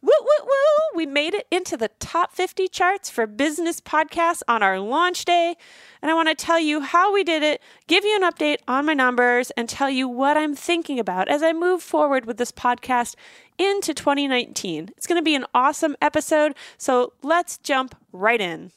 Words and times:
Woo, 0.00 0.12
woo, 0.20 0.46
woo! 0.46 0.96
We 0.96 1.06
made 1.06 1.34
it 1.34 1.48
into 1.50 1.76
the 1.76 1.90
top 1.98 2.32
50 2.32 2.68
charts 2.68 3.10
for 3.10 3.26
business 3.26 3.80
podcasts 3.80 4.42
on 4.46 4.62
our 4.62 4.78
launch 4.78 5.24
day. 5.24 5.56
And 6.00 6.08
I 6.08 6.14
want 6.14 6.28
to 6.28 6.36
tell 6.36 6.60
you 6.60 6.80
how 6.80 7.12
we 7.12 7.24
did 7.24 7.42
it, 7.42 7.60
give 7.88 8.04
you 8.04 8.16
an 8.16 8.30
update 8.30 8.58
on 8.68 8.86
my 8.86 8.94
numbers, 8.94 9.50
and 9.56 9.68
tell 9.68 9.90
you 9.90 10.06
what 10.06 10.36
I'm 10.36 10.54
thinking 10.54 11.00
about 11.00 11.28
as 11.28 11.42
I 11.42 11.52
move 11.52 11.82
forward 11.82 12.26
with 12.26 12.36
this 12.36 12.52
podcast 12.52 13.16
into 13.58 13.92
2019. 13.92 14.90
It's 14.96 15.08
going 15.08 15.18
to 15.18 15.24
be 15.24 15.34
an 15.34 15.46
awesome 15.52 15.96
episode, 16.00 16.54
so 16.76 17.12
let's 17.22 17.58
jump 17.58 17.96
right 18.12 18.40
in. 18.40 18.70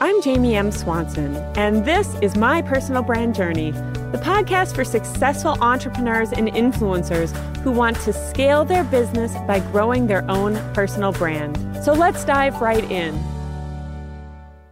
I'm 0.00 0.20
Jamie 0.20 0.56
M. 0.56 0.72
Swanson, 0.72 1.36
and 1.56 1.84
this 1.84 2.16
is 2.20 2.36
my 2.36 2.60
personal 2.60 3.02
brand 3.02 3.34
journey, 3.34 3.72
the 4.12 4.18
podcast 4.18 4.74
for 4.74 4.84
successful 4.84 5.56
entrepreneurs 5.60 6.30
and 6.32 6.48
influencers 6.48 7.36
who 7.58 7.72
want 7.72 7.96
to 8.00 8.12
scale 8.12 8.64
their 8.64 8.84
business 8.84 9.34
by 9.48 9.58
growing 9.58 10.06
their 10.06 10.28
own 10.30 10.54
personal 10.72 11.10
brand. 11.10 11.58
So 11.82 11.92
let's 11.92 12.24
dive 12.24 12.60
right 12.60 12.84
in. 12.90 13.18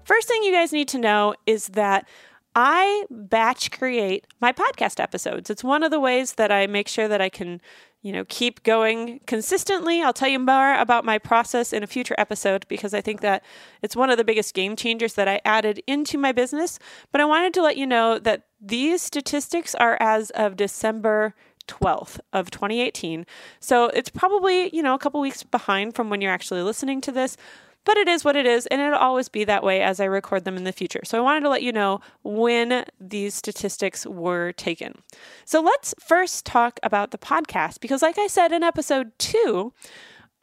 First 0.04 0.28
thing 0.28 0.45
you 0.45 0.52
guys 0.52 0.73
need 0.73 0.86
to 0.88 0.98
know 0.98 1.34
is 1.46 1.68
that 1.68 2.06
I 2.54 3.06
batch 3.10 3.73
create 3.73 4.26
my 4.40 4.52
podcast 4.52 5.00
episodes. 5.00 5.51
It's 5.51 5.64
one 5.64 5.82
of 5.82 5.90
the 5.90 5.98
ways 5.98 6.34
that 6.34 6.52
I 6.52 6.68
make 6.68 6.87
sure 6.87 7.09
that 7.09 7.20
I 7.20 7.28
can 7.28 7.60
you 8.04 8.12
know, 8.12 8.26
keep 8.28 8.62
going 8.64 9.18
consistently. 9.26 10.02
I'll 10.02 10.12
tell 10.12 10.28
you 10.28 10.38
more 10.38 10.74
about 10.74 11.06
my 11.06 11.16
process 11.16 11.73
in 11.73 11.82
a 11.82 11.87
future 11.87 12.14
episode 12.18 12.66
because 12.68 12.92
I 12.92 13.01
think 13.01 13.23
that 13.23 13.42
it's 13.80 13.96
one 13.96 14.10
of 14.10 14.18
the 14.18 14.24
biggest 14.24 14.52
game 14.52 14.76
changers 14.76 15.14
that 15.14 15.26
I 15.26 15.40
added 15.42 15.82
into 15.87 16.18
my 16.18 16.30
business. 16.30 16.78
But 17.12 17.23
I 17.23 17.24
wanted 17.24 17.54
to 17.54 17.62
let 17.62 17.78
you 17.78 17.87
know 17.87 18.18
that 18.18 18.42
these 18.64 19.02
statistics 19.02 19.74
are 19.74 19.98
as 20.00 20.30
of 20.30 20.56
December 20.56 21.34
12th 21.68 22.20
of 22.32 22.50
2018. 22.50 23.27
So 23.60 23.87
it's 23.87 24.10
probably, 24.10 24.74
you 24.74 24.82
know, 24.82 24.95
a 24.95 24.98
couple 24.98 25.20
weeks 25.20 25.42
behind 25.42 25.95
from 25.95 26.10
when 26.10 26.20
you're 26.20 26.32
actually 26.32 26.62
listening 26.62 27.00
to 27.02 27.12
this, 27.12 27.37
but 27.84 27.96
it 27.98 28.09
is 28.09 28.24
what 28.24 28.37
it 28.37 28.46
is, 28.46 28.66
and 28.66 28.80
it'll 28.80 28.98
always 28.98 29.29
be 29.29 29.45
that 29.45 29.62
way 29.62 29.82
as 29.82 30.01
I 30.01 30.04
record 30.04 30.45
them 30.45 30.57
in 30.57 30.65
the 30.65 30.73
future. 30.73 31.02
So 31.04 31.18
I 31.18 31.20
wanted 31.20 31.40
to 31.40 31.51
let 31.51 31.62
you 31.62 31.73
know 31.73 32.01
when 32.23 32.85
these 32.98 33.35
statistics 33.35 34.07
were 34.07 34.52
taken. 34.52 35.02
So 35.45 35.60
let's 35.60 35.95
first 36.01 36.46
talk 36.46 36.80
about 36.82 37.10
the 37.10 37.18
podcast, 37.18 37.80
because 37.80 38.01
like 38.01 38.18
I 38.18 38.26
said 38.26 38.52
in 38.52 38.62
episode 38.62 39.12
two, 39.18 39.74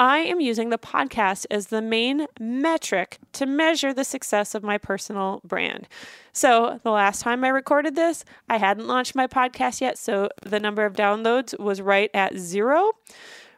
I 0.02 0.18
am 0.22 0.42
using 0.42 0.72
the 0.72 0.80
podcast 0.80 1.46
as 1.52 1.68
the 1.68 1.80
main 1.80 2.26
metric 2.40 3.20
to 3.34 3.46
measure 3.46 3.94
the 3.94 4.04
success 4.04 4.56
of 4.56 4.64
my 4.64 4.80
personal 4.80 5.42
brand. 5.44 5.88
So, 6.34 6.80
the 6.82 6.90
last 6.90 7.22
time 7.22 7.44
I 7.44 7.50
recorded 7.50 7.96
this, 7.96 8.26
I 8.50 8.58
hadn't 8.58 8.88
launched 8.88 9.14
my 9.14 9.28
podcast 9.28 9.80
yet, 9.80 10.00
so 10.00 10.30
the 10.42 10.60
number 10.60 10.86
of 10.86 10.94
downloads 10.94 11.58
was 11.60 11.82
right 11.82 12.10
at 12.16 12.36
zero. 12.36 12.94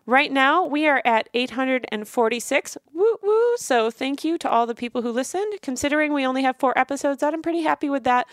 Right 0.05 0.29
now, 0.29 0.65
we 0.65 0.85
are 0.85 1.01
at 1.05 1.29
846. 1.33 2.77
Woo 2.93 3.17
woo. 3.23 3.55
So, 3.55 3.89
thank 3.89 4.25
you 4.25 4.37
to 4.39 4.49
all 4.49 4.65
the 4.65 4.75
people 4.75 5.01
who 5.01 5.13
listened. 5.13 5.53
Considering 5.61 6.11
we 6.11 6.27
only 6.27 6.43
have 6.43 6.57
four 6.57 6.77
episodes 6.77 7.23
I'm 7.23 7.41
pretty 7.41 7.61
happy 7.61 7.89
with 7.89 8.03
that. 8.03 8.27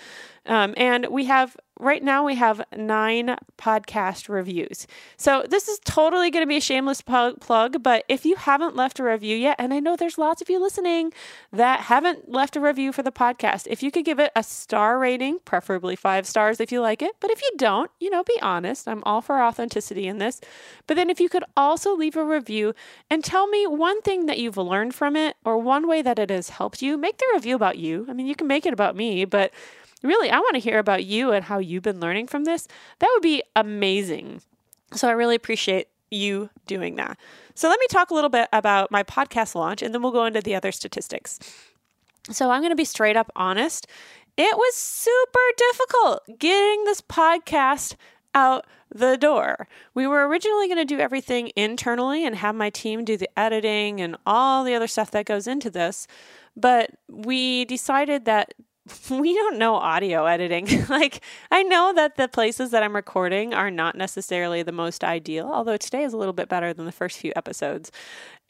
Um, 0.46 0.74
and 0.76 1.06
we 1.10 1.26
have 1.26 1.56
right 1.80 2.02
now 2.02 2.24
we 2.24 2.34
have 2.36 2.62
nine 2.76 3.36
podcast 3.58 4.28
reviews. 4.28 4.86
So 5.16 5.44
this 5.48 5.68
is 5.68 5.80
totally 5.84 6.30
going 6.30 6.42
to 6.42 6.48
be 6.48 6.58
a 6.58 6.60
shameless 6.60 7.02
plug, 7.02 7.82
but 7.82 8.04
if 8.08 8.24
you 8.24 8.36
haven't 8.36 8.76
left 8.76 9.00
a 9.00 9.04
review 9.04 9.36
yet, 9.36 9.56
and 9.58 9.72
I 9.72 9.80
know 9.80 9.96
there's 9.96 10.18
lots 10.18 10.42
of 10.42 10.50
you 10.50 10.60
listening 10.60 11.12
that 11.52 11.80
haven't 11.80 12.30
left 12.30 12.56
a 12.56 12.60
review 12.60 12.92
for 12.92 13.02
the 13.02 13.12
podcast, 13.12 13.66
if 13.68 13.82
you 13.82 13.90
could 13.90 14.04
give 14.04 14.20
it 14.20 14.32
a 14.36 14.42
star 14.42 14.98
rating, 14.98 15.38
preferably 15.44 15.96
five 15.96 16.26
stars 16.26 16.60
if 16.60 16.70
you 16.70 16.80
like 16.80 17.02
it, 17.02 17.12
but 17.20 17.30
if 17.30 17.42
you 17.42 17.50
don't, 17.56 17.90
you 17.98 18.10
know, 18.10 18.22
be 18.22 18.38
honest. 18.42 18.86
I'm 18.86 19.02
all 19.04 19.22
for 19.22 19.42
authenticity 19.42 20.06
in 20.06 20.18
this. 20.18 20.40
But 20.86 20.94
then 20.94 21.10
if 21.10 21.20
you 21.20 21.28
could 21.28 21.44
also 21.56 21.94
leave 21.94 22.16
a 22.16 22.24
review 22.24 22.74
and 23.08 23.24
tell 23.24 23.46
me 23.46 23.66
one 23.66 24.02
thing 24.02 24.26
that 24.26 24.38
you've 24.38 24.56
learned 24.56 24.94
from 24.94 25.16
it 25.16 25.36
or 25.44 25.58
one 25.58 25.88
way 25.88 26.02
that 26.02 26.18
it 26.18 26.30
has 26.30 26.50
helped 26.50 26.82
you, 26.82 26.96
make 26.96 27.18
the 27.18 27.26
review 27.34 27.54
about 27.54 27.78
you. 27.78 28.06
I 28.08 28.12
mean, 28.12 28.26
you 28.26 28.34
can 28.34 28.46
make 28.46 28.66
it 28.66 28.72
about 28.72 28.96
me, 28.96 29.24
but 29.24 29.52
really, 30.02 30.30
I 30.30 30.38
want 30.38 30.54
to 30.54 30.60
hear 30.60 30.78
about 30.78 31.04
you 31.04 31.32
and 31.32 31.44
how 31.44 31.58
you've 31.58 31.82
been 31.82 32.00
learning 32.00 32.26
from 32.26 32.44
this. 32.44 32.66
That 32.98 33.10
would 33.12 33.22
be 33.22 33.42
amazing. 33.54 34.42
So 34.94 35.08
I 35.08 35.12
really 35.12 35.36
appreciate 35.36 35.88
you 36.10 36.50
doing 36.66 36.96
that. 36.96 37.18
So 37.54 37.68
let 37.68 37.78
me 37.78 37.86
talk 37.90 38.10
a 38.10 38.14
little 38.14 38.30
bit 38.30 38.48
about 38.52 38.90
my 38.90 39.02
podcast 39.02 39.54
launch 39.54 39.82
and 39.82 39.94
then 39.94 40.02
we'll 40.02 40.12
go 40.12 40.24
into 40.24 40.40
the 40.40 40.54
other 40.54 40.72
statistics. 40.72 41.38
So 42.30 42.50
I'm 42.50 42.60
going 42.60 42.72
to 42.72 42.76
be 42.76 42.84
straight 42.84 43.16
up 43.16 43.30
honest. 43.36 43.86
It 44.36 44.56
was 44.56 44.74
super 44.74 45.38
difficult 45.56 46.38
getting 46.38 46.84
this 46.84 47.00
podcast 47.00 47.96
out 48.34 48.66
the 48.92 49.16
door. 49.16 49.68
We 49.94 50.06
were 50.06 50.26
originally 50.26 50.66
going 50.66 50.78
to 50.78 50.84
do 50.84 50.98
everything 50.98 51.52
internally 51.56 52.24
and 52.24 52.36
have 52.36 52.54
my 52.54 52.70
team 52.70 53.04
do 53.04 53.16
the 53.16 53.28
editing 53.38 54.00
and 54.00 54.16
all 54.26 54.64
the 54.64 54.74
other 54.74 54.86
stuff 54.86 55.10
that 55.12 55.26
goes 55.26 55.46
into 55.46 55.70
this. 55.70 56.06
But 56.56 56.90
we 57.08 57.64
decided 57.64 58.24
that 58.24 58.54
we 59.10 59.34
don't 59.34 59.58
know 59.58 59.74
audio 59.74 60.26
editing. 60.26 60.66
like, 60.88 61.22
I 61.50 61.62
know 61.62 61.92
that 61.94 62.16
the 62.16 62.28
places 62.28 62.70
that 62.70 62.82
I'm 62.82 62.94
recording 62.94 63.54
are 63.54 63.70
not 63.70 63.96
necessarily 63.96 64.62
the 64.62 64.72
most 64.72 65.04
ideal, 65.04 65.50
although 65.52 65.76
today 65.76 66.04
is 66.04 66.12
a 66.12 66.16
little 66.16 66.32
bit 66.32 66.48
better 66.48 66.72
than 66.72 66.86
the 66.86 66.92
first 66.92 67.18
few 67.18 67.32
episodes. 67.36 67.90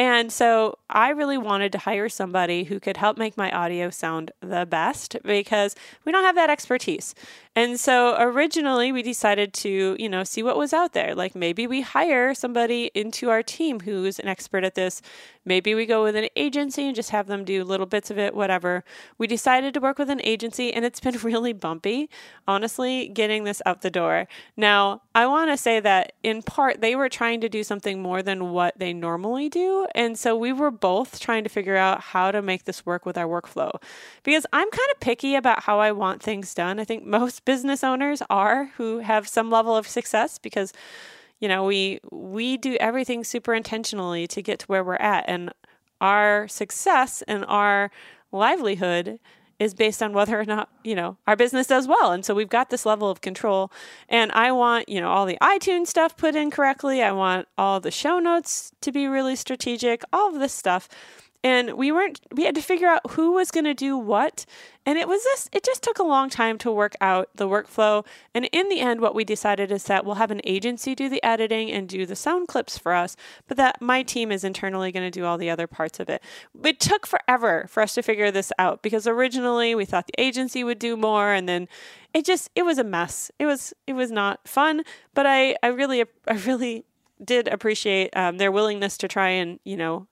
And 0.00 0.32
so 0.32 0.78
I 0.88 1.10
really 1.10 1.36
wanted 1.36 1.72
to 1.72 1.78
hire 1.78 2.08
somebody 2.08 2.64
who 2.64 2.80
could 2.80 2.96
help 2.96 3.18
make 3.18 3.36
my 3.36 3.50
audio 3.50 3.90
sound 3.90 4.32
the 4.40 4.64
best 4.64 5.18
because 5.22 5.76
we 6.06 6.10
don't 6.10 6.24
have 6.24 6.36
that 6.36 6.48
expertise. 6.48 7.14
And 7.54 7.78
so 7.78 8.16
originally 8.18 8.92
we 8.92 9.02
decided 9.02 9.52
to, 9.54 9.96
you 9.98 10.08
know, 10.08 10.24
see 10.24 10.42
what 10.42 10.56
was 10.56 10.72
out 10.72 10.94
there. 10.94 11.14
Like 11.14 11.34
maybe 11.34 11.66
we 11.66 11.82
hire 11.82 12.32
somebody 12.32 12.90
into 12.94 13.28
our 13.28 13.42
team 13.42 13.80
who's 13.80 14.18
an 14.18 14.26
expert 14.26 14.64
at 14.64 14.74
this. 14.74 15.02
Maybe 15.44 15.74
we 15.74 15.84
go 15.84 16.02
with 16.02 16.16
an 16.16 16.28
agency 16.36 16.86
and 16.86 16.94
just 16.94 17.10
have 17.10 17.26
them 17.26 17.44
do 17.44 17.62
little 17.64 17.86
bits 17.86 18.10
of 18.10 18.18
it, 18.18 18.34
whatever. 18.34 18.84
We 19.18 19.26
decided 19.26 19.74
to 19.74 19.80
work 19.80 19.98
with 19.98 20.08
an 20.08 20.20
agency 20.22 20.72
and 20.72 20.84
it's 20.84 21.00
been 21.00 21.18
really 21.22 21.52
bumpy, 21.52 22.08
honestly, 22.48 23.08
getting 23.08 23.44
this 23.44 23.60
out 23.66 23.82
the 23.82 23.90
door. 23.90 24.28
Now, 24.56 25.02
I 25.14 25.26
want 25.26 25.50
to 25.50 25.56
say 25.58 25.80
that 25.80 26.12
in 26.22 26.42
part 26.42 26.80
they 26.80 26.96
were 26.96 27.08
trying 27.10 27.42
to 27.42 27.48
do 27.48 27.64
something 27.64 28.00
more 28.00 28.22
than 28.22 28.52
what 28.52 28.78
they 28.78 28.94
normally 28.94 29.48
do 29.48 29.86
and 29.94 30.18
so 30.18 30.36
we 30.36 30.52
were 30.52 30.70
both 30.70 31.20
trying 31.20 31.44
to 31.44 31.50
figure 31.50 31.76
out 31.76 32.00
how 32.00 32.30
to 32.30 32.42
make 32.42 32.64
this 32.64 32.84
work 32.86 33.06
with 33.06 33.18
our 33.18 33.26
workflow 33.26 33.72
because 34.22 34.46
I'm 34.52 34.70
kind 34.70 34.90
of 34.92 35.00
picky 35.00 35.34
about 35.34 35.64
how 35.64 35.80
I 35.80 35.92
want 35.92 36.22
things 36.22 36.54
done. 36.54 36.78
I 36.80 36.84
think 36.84 37.04
most 37.04 37.44
business 37.44 37.82
owners 37.82 38.22
are 38.30 38.66
who 38.76 38.98
have 38.98 39.28
some 39.28 39.50
level 39.50 39.76
of 39.76 39.86
success 39.86 40.38
because 40.38 40.72
you 41.40 41.48
know, 41.48 41.64
we 41.64 42.00
we 42.10 42.58
do 42.58 42.76
everything 42.76 43.24
super 43.24 43.54
intentionally 43.54 44.26
to 44.28 44.42
get 44.42 44.60
to 44.60 44.66
where 44.66 44.84
we're 44.84 44.96
at 44.96 45.24
and 45.26 45.52
our 46.00 46.46
success 46.48 47.22
and 47.26 47.44
our 47.46 47.90
livelihood 48.30 49.18
is 49.60 49.74
based 49.74 50.02
on 50.02 50.14
whether 50.14 50.40
or 50.40 50.44
not, 50.44 50.70
you 50.82 50.94
know, 50.96 51.18
our 51.26 51.36
business 51.36 51.66
does 51.66 51.86
well. 51.86 52.10
And 52.10 52.24
so 52.24 52.34
we've 52.34 52.48
got 52.48 52.70
this 52.70 52.86
level 52.86 53.10
of 53.10 53.20
control. 53.20 53.70
And 54.08 54.32
I 54.32 54.50
want, 54.50 54.88
you 54.88 55.00
know, 55.00 55.10
all 55.10 55.26
the 55.26 55.38
iTunes 55.40 55.86
stuff 55.88 56.16
put 56.16 56.34
in 56.34 56.50
correctly. 56.50 57.02
I 57.02 57.12
want 57.12 57.46
all 57.58 57.78
the 57.78 57.90
show 57.90 58.18
notes 58.18 58.72
to 58.80 58.90
be 58.90 59.06
really 59.06 59.36
strategic, 59.36 60.02
all 60.12 60.34
of 60.34 60.40
this 60.40 60.54
stuff 60.54 60.88
and 61.42 61.74
we 61.74 61.90
weren't 61.90 62.20
we 62.32 62.44
had 62.44 62.54
to 62.54 62.62
figure 62.62 62.88
out 62.88 63.12
who 63.12 63.32
was 63.32 63.50
going 63.50 63.64
to 63.64 63.74
do 63.74 63.96
what. 63.96 64.44
And 64.86 64.98
it 64.98 65.08
was 65.08 65.22
this 65.22 65.48
it 65.52 65.64
just 65.64 65.82
took 65.82 65.98
a 65.98 66.04
long 66.04 66.28
time 66.28 66.58
to 66.58 66.70
work 66.70 66.94
out 67.00 67.30
the 67.34 67.48
workflow. 67.48 68.04
And 68.34 68.48
in 68.52 68.68
the 68.68 68.80
end 68.80 69.00
what 69.00 69.14
we 69.14 69.24
decided 69.24 69.72
is 69.72 69.84
that 69.84 70.04
we'll 70.04 70.16
have 70.16 70.30
an 70.30 70.40
agency 70.44 70.94
do 70.94 71.08
the 71.08 71.22
editing 71.22 71.70
and 71.70 71.88
do 71.88 72.04
the 72.04 72.16
sound 72.16 72.48
clips 72.48 72.76
for 72.76 72.92
us 72.92 73.16
but 73.48 73.56
that 73.56 73.80
my 73.80 74.02
team 74.02 74.30
is 74.30 74.44
internally 74.44 74.92
going 74.92 75.06
to 75.06 75.10
do 75.10 75.24
all 75.24 75.38
the 75.38 75.50
other 75.50 75.66
parts 75.66 76.00
of 76.00 76.08
it. 76.08 76.22
It 76.62 76.80
took 76.80 77.06
forever 77.06 77.66
for 77.68 77.82
us 77.82 77.94
to 77.94 78.02
figure 78.02 78.30
this 78.30 78.52
out 78.58 78.82
because 78.82 79.06
originally 79.06 79.74
we 79.74 79.84
thought 79.84 80.06
the 80.06 80.20
agency 80.20 80.62
would 80.64 80.78
do 80.78 80.96
more 80.96 81.32
and 81.32 81.48
then 81.48 81.68
it 82.12 82.24
just 82.24 82.50
it 82.54 82.64
was 82.64 82.78
a 82.78 82.84
mess. 82.84 83.30
It 83.38 83.46
was 83.46 83.72
it 83.86 83.94
was 83.94 84.10
not 84.10 84.46
fun 84.46 84.82
but 85.14 85.26
i 85.26 85.56
i 85.62 85.68
really 85.68 86.04
i 86.28 86.34
really 86.46 86.84
did 87.22 87.48
appreciate 87.48 88.14
um, 88.16 88.38
their 88.38 88.50
willingness 88.50 88.96
to 88.98 89.08
try 89.08 89.28
and 89.28 89.60
you 89.64 89.76
know 89.76 90.06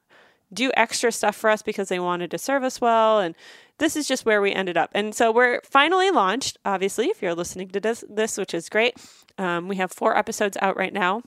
do 0.53 0.71
extra 0.77 1.13
stuff 1.13 1.37
for 1.37 1.51
us 1.51 1.63
because 1.63 1.89
they 1.89 1.99
wanted 1.99 2.31
to 2.31 2.39
serve 2.39 2.63
us 2.63 2.81
well. 2.81 3.21
And 3.21 3.35
this 3.79 3.97
is 3.97 4.09
just 4.09 4.25
where 4.27 4.41
we 4.41 4.53
ended 4.53 4.77
up. 4.77 4.91
And 4.95 5.15
so 5.15 5.31
we're 5.31 5.61
finally 5.63 6.11
launched, 6.11 6.59
obviously, 6.65 7.07
if 7.07 7.23
you're 7.23 7.35
listening 7.35 7.69
to 7.71 7.81
this, 7.81 8.05
this 8.09 8.37
which 8.37 8.55
is 8.55 8.69
great. 8.69 8.97
Um, 9.37 9.69
we 9.69 9.77
have 9.77 9.93
four 9.93 10.17
episodes 10.17 10.57
out 10.61 10.77
right 10.77 10.93
now. 10.93 11.23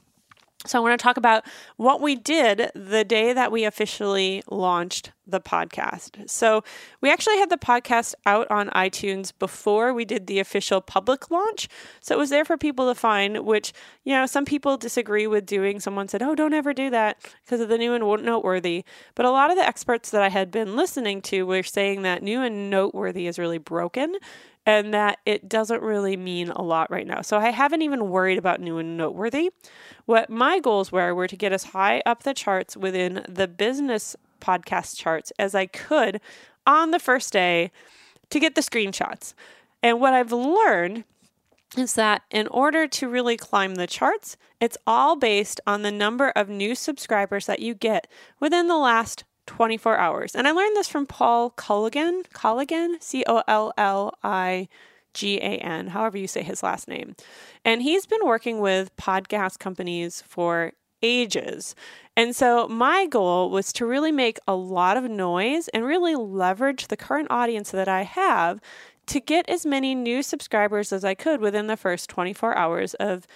So, 0.66 0.78
I 0.78 0.82
want 0.82 1.00
to 1.00 1.04
talk 1.04 1.18
about 1.18 1.44
what 1.78 2.02
we 2.02 2.16
did 2.16 2.70
the 2.76 3.04
day 3.04 3.34
that 3.34 3.52
we 3.52 3.64
officially 3.64 4.44
launched 4.50 5.12
the 5.26 5.40
podcast. 5.40 6.30
So, 6.30 6.64
we 7.02 7.12
actually 7.12 7.38
had 7.38 7.50
the 7.50 7.58
podcast 7.58 8.14
out 8.28 8.50
on 8.52 8.70
iTunes 8.70 9.32
before 9.38 9.92
we 9.94 10.06
did 10.06 10.28
the 10.28 10.40
official 10.40 10.80
public 10.80 11.32
launch. 11.32 11.68
So, 12.00 12.14
it 12.14 12.20
was 12.20 12.30
there 12.30 12.46
for 12.46 12.58
people 12.58 12.88
to 12.88 12.96
find, 12.96 13.40
which, 13.44 13.74
you 14.04 14.14
know, 14.14 14.28
some 14.28 14.46
people 14.46 14.78
disagree 14.78 15.26
with 15.26 15.48
doing. 15.48 15.80
Someone 15.80 16.08
said, 16.08 16.22
oh, 16.22 16.36
don't 16.36 16.54
ever 16.54 16.74
do 16.74 16.92
that 16.92 17.18
because 17.44 17.60
of 17.60 17.70
the 17.70 17.78
new 17.78 17.94
and 17.94 18.24
noteworthy. 18.24 18.84
But 19.16 19.26
a 19.26 19.32
lot 19.32 19.50
of 19.50 19.58
the 19.58 19.68
experts 19.68 20.12
that 20.12 20.22
I 20.22 20.30
had 20.30 20.52
been 20.52 20.76
listening 20.76 21.22
to 21.24 21.46
were 21.46 21.64
saying 21.64 22.04
that 22.04 22.22
new 22.22 22.42
and 22.42 22.70
noteworthy 22.70 23.26
is 23.26 23.40
really 23.40 23.58
broken 23.58 24.16
and 24.66 24.94
that 24.94 25.20
it 25.26 25.50
doesn't 25.50 25.82
really 25.82 26.16
mean 26.16 26.50
a 26.50 26.62
lot 26.62 26.92
right 26.92 27.08
now. 27.08 27.22
So 27.22 27.38
I 27.38 27.50
haven't 27.50 27.82
even 27.82 28.10
worried 28.10 28.38
about 28.38 28.62
new 28.62 28.78
and 28.78 28.98
noteworthy. 28.98 29.52
What 30.06 30.30
my 30.30 30.60
goals 30.60 30.92
were 30.92 31.16
were 31.16 31.28
to 31.28 31.36
get 31.36 31.52
as 31.52 31.66
high 31.66 32.02
up 32.06 32.24
the 32.24 32.34
charts 32.34 32.78
within 32.78 33.26
the 33.28 33.48
business 33.48 34.16
podcast 34.40 34.98
charts 34.98 35.32
as 35.40 35.56
I 35.56 35.66
could 35.66 36.22
on 36.66 36.92
the 36.92 37.00
first 37.00 37.34
day 37.34 37.72
to 38.30 38.40
get 38.40 38.56
the 38.56 38.62
screenshots. 38.62 39.34
And 39.82 40.00
what 40.00 40.14
I've 40.14 40.32
learned 40.32 41.06
is 41.78 41.94
that 41.96 42.24
in 42.30 42.48
order 42.48 42.88
to 42.88 43.10
really 43.10 43.38
climb 43.38 43.76
the 43.76 43.88
charts, 43.88 44.38
it's 44.60 44.78
all 44.86 45.16
based 45.16 45.62
on 45.66 45.82
the 45.82 45.92
number 45.92 46.30
of 46.30 46.50
new 46.50 46.76
subscribers 46.76 47.46
that 47.46 47.60
you 47.60 47.74
get 47.74 48.08
within 48.40 48.68
the 48.68 48.78
last 48.78 49.24
24 49.48 49.98
hours. 49.98 50.36
And 50.36 50.48
I 50.48 50.52
learned 50.52 50.76
this 50.76 50.88
from 50.88 51.06
Paul 51.06 51.52
Colligan, 51.52 52.24
Colligan, 52.34 53.02
C 53.02 53.24
O 53.28 53.44
L 53.48 53.74
L 53.78 54.14
I 54.24 54.68
G 55.14 55.38
A 55.38 55.58
N, 55.58 55.88
however 55.88 56.18
you 56.18 56.28
say 56.28 56.44
his 56.44 56.64
last 56.64 56.88
name. 56.88 57.16
And 57.66 57.82
he's 57.82 58.06
been 58.06 58.26
working 58.26 58.60
with 58.60 58.96
podcast 58.96 59.60
companies 59.60 60.24
for 60.28 60.74
ages. 61.02 61.76
And 62.16 62.36
so 62.36 62.68
my 62.68 63.08
goal 63.08 63.50
was 63.50 63.74
to 63.74 63.86
really 63.86 64.12
make 64.12 64.40
a 64.48 64.56
lot 64.56 64.98
of 64.98 65.10
noise 65.10 65.68
and 65.70 65.86
really 65.86 66.16
leverage 66.16 66.88
the 66.88 66.98
current 66.98 67.28
audience 67.32 67.72
that 67.72 67.88
I 67.88 68.04
have 68.04 68.60
to 69.12 69.20
get 69.20 69.50
as 69.50 69.66
many 69.66 69.94
new 69.94 70.24
subscribers 70.24 70.94
as 70.94 71.04
I 71.04 71.16
could 71.16 71.42
within 71.42 71.68
the 71.68 71.76
first 71.76 72.10
24 72.10 72.58
hours 72.58 72.94
of 72.94 73.28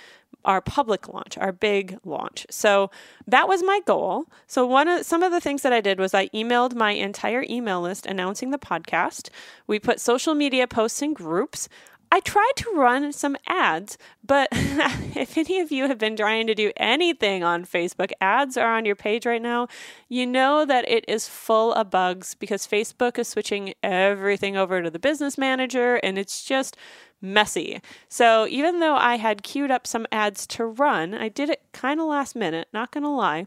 our 0.46 0.62
public 0.62 1.10
launch, 1.10 1.38
our 1.38 1.52
big 1.52 2.00
launch. 2.06 2.46
So 2.50 2.92
that 3.28 3.50
was 3.50 3.62
my 3.62 3.82
goal. 3.86 4.26
So 4.48 4.66
one 4.66 4.88
of 4.88 5.06
some 5.06 5.22
of 5.22 5.34
the 5.34 5.42
things 5.42 5.64
that 5.64 5.74
I 5.74 5.82
did 5.82 6.00
was 6.00 6.14
I 6.14 6.30
emailed 6.30 6.76
my 6.76 6.92
entire 6.92 7.44
email 7.50 7.82
list 7.82 8.06
announcing 8.06 8.52
the 8.52 8.58
podcast. 8.58 9.28
We 9.68 9.78
put 9.78 10.00
social 10.00 10.34
media 10.34 10.66
posts 10.66 11.02
in 11.02 11.14
groups. 11.14 11.68
I 12.16 12.22
tried 12.22 12.54
to 12.56 12.72
run 12.72 13.12
some 13.12 13.36
ads, 13.46 13.98
but 14.26 14.48
if 14.54 15.38
any 15.38 15.60
of 15.60 15.70
you 15.70 15.90
have 15.90 15.98
been 15.98 16.16
trying 16.16 16.48
to 16.48 16.56
do 16.56 16.72
anything 16.78 17.44
on 17.44 17.66
Facebook, 17.66 18.14
ads 18.22 18.56
are 18.56 18.74
on 18.74 18.86
your 18.86 18.96
page 18.96 19.26
right 19.26 19.42
now. 19.42 19.68
You 20.08 20.26
know 20.26 20.64
that 20.64 20.90
it 20.90 21.04
is 21.10 21.28
full 21.28 21.74
of 21.74 21.90
bugs 21.90 22.34
because 22.34 22.66
Facebook 22.66 23.20
is 23.20 23.28
switching 23.28 23.74
everything 23.84 24.56
over 24.56 24.82
to 24.82 24.90
the 24.90 24.98
business 24.98 25.38
manager 25.38 25.96
and 25.96 26.18
it's 26.18 26.46
just 26.46 26.78
messy. 27.22 27.82
So 28.08 28.48
even 28.48 28.80
though 28.80 28.96
I 28.96 29.18
had 29.18 29.44
queued 29.44 29.70
up 29.70 29.86
some 29.86 30.08
ads 30.10 30.48
to 30.48 30.66
run, 30.66 31.14
I 31.14 31.28
did 31.28 31.50
it 31.50 31.64
kind 31.74 32.00
of 32.00 32.08
last 32.08 32.34
minute, 32.34 32.70
not 32.72 32.92
going 32.92 33.04
to 33.04 33.10
lie 33.10 33.46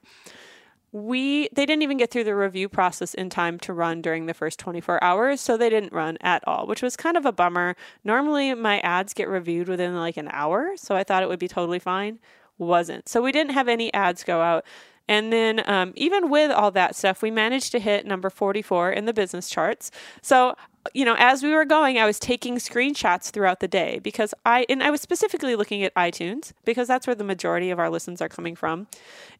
we 0.92 1.48
they 1.52 1.66
didn't 1.66 1.82
even 1.82 1.96
get 1.96 2.10
through 2.10 2.24
the 2.24 2.34
review 2.34 2.68
process 2.68 3.14
in 3.14 3.28
time 3.28 3.58
to 3.60 3.72
run 3.72 4.00
during 4.00 4.26
the 4.26 4.34
first 4.34 4.58
24 4.58 5.02
hours 5.04 5.40
so 5.40 5.56
they 5.56 5.68
didn't 5.68 5.92
run 5.92 6.16
at 6.20 6.46
all 6.46 6.66
which 6.66 6.82
was 6.82 6.96
kind 6.96 7.16
of 7.16 7.26
a 7.26 7.32
bummer. 7.32 7.76
Normally 8.04 8.54
my 8.54 8.80
ads 8.80 9.12
get 9.12 9.28
reviewed 9.28 9.68
within 9.68 9.94
like 9.96 10.16
an 10.16 10.28
hour 10.32 10.72
so 10.76 10.96
i 10.96 11.04
thought 11.04 11.22
it 11.22 11.28
would 11.28 11.38
be 11.38 11.48
totally 11.48 11.78
fine. 11.78 12.18
Wasn't. 12.58 13.08
So 13.08 13.22
we 13.22 13.30
didn't 13.30 13.52
have 13.52 13.68
any 13.68 13.92
ads 13.94 14.24
go 14.24 14.40
out. 14.40 14.64
And 15.08 15.32
then, 15.32 15.68
um, 15.70 15.92
even 15.96 16.28
with 16.28 16.50
all 16.50 16.70
that 16.72 16.94
stuff, 16.94 17.22
we 17.22 17.30
managed 17.30 17.72
to 17.72 17.78
hit 17.78 18.04
number 18.04 18.28
44 18.28 18.90
in 18.90 19.06
the 19.06 19.14
business 19.14 19.48
charts. 19.48 19.90
So 20.20 20.54
you 20.94 21.04
know, 21.04 21.16
as 21.18 21.42
we 21.42 21.52
were 21.52 21.64
going, 21.64 21.98
I 21.98 22.06
was 22.06 22.18
taking 22.18 22.56
screenshots 22.56 23.30
throughout 23.30 23.60
the 23.60 23.68
day 23.68 24.00
because 24.02 24.32
I, 24.46 24.64
and 24.68 24.82
I 24.82 24.90
was 24.90 25.00
specifically 25.00 25.56
looking 25.56 25.82
at 25.82 25.94
iTunes 25.94 26.52
because 26.64 26.88
that's 26.88 27.06
where 27.06 27.14
the 27.14 27.24
majority 27.24 27.70
of 27.70 27.78
our 27.78 27.90
listens 27.90 28.22
are 28.22 28.28
coming 28.28 28.54
from. 28.54 28.86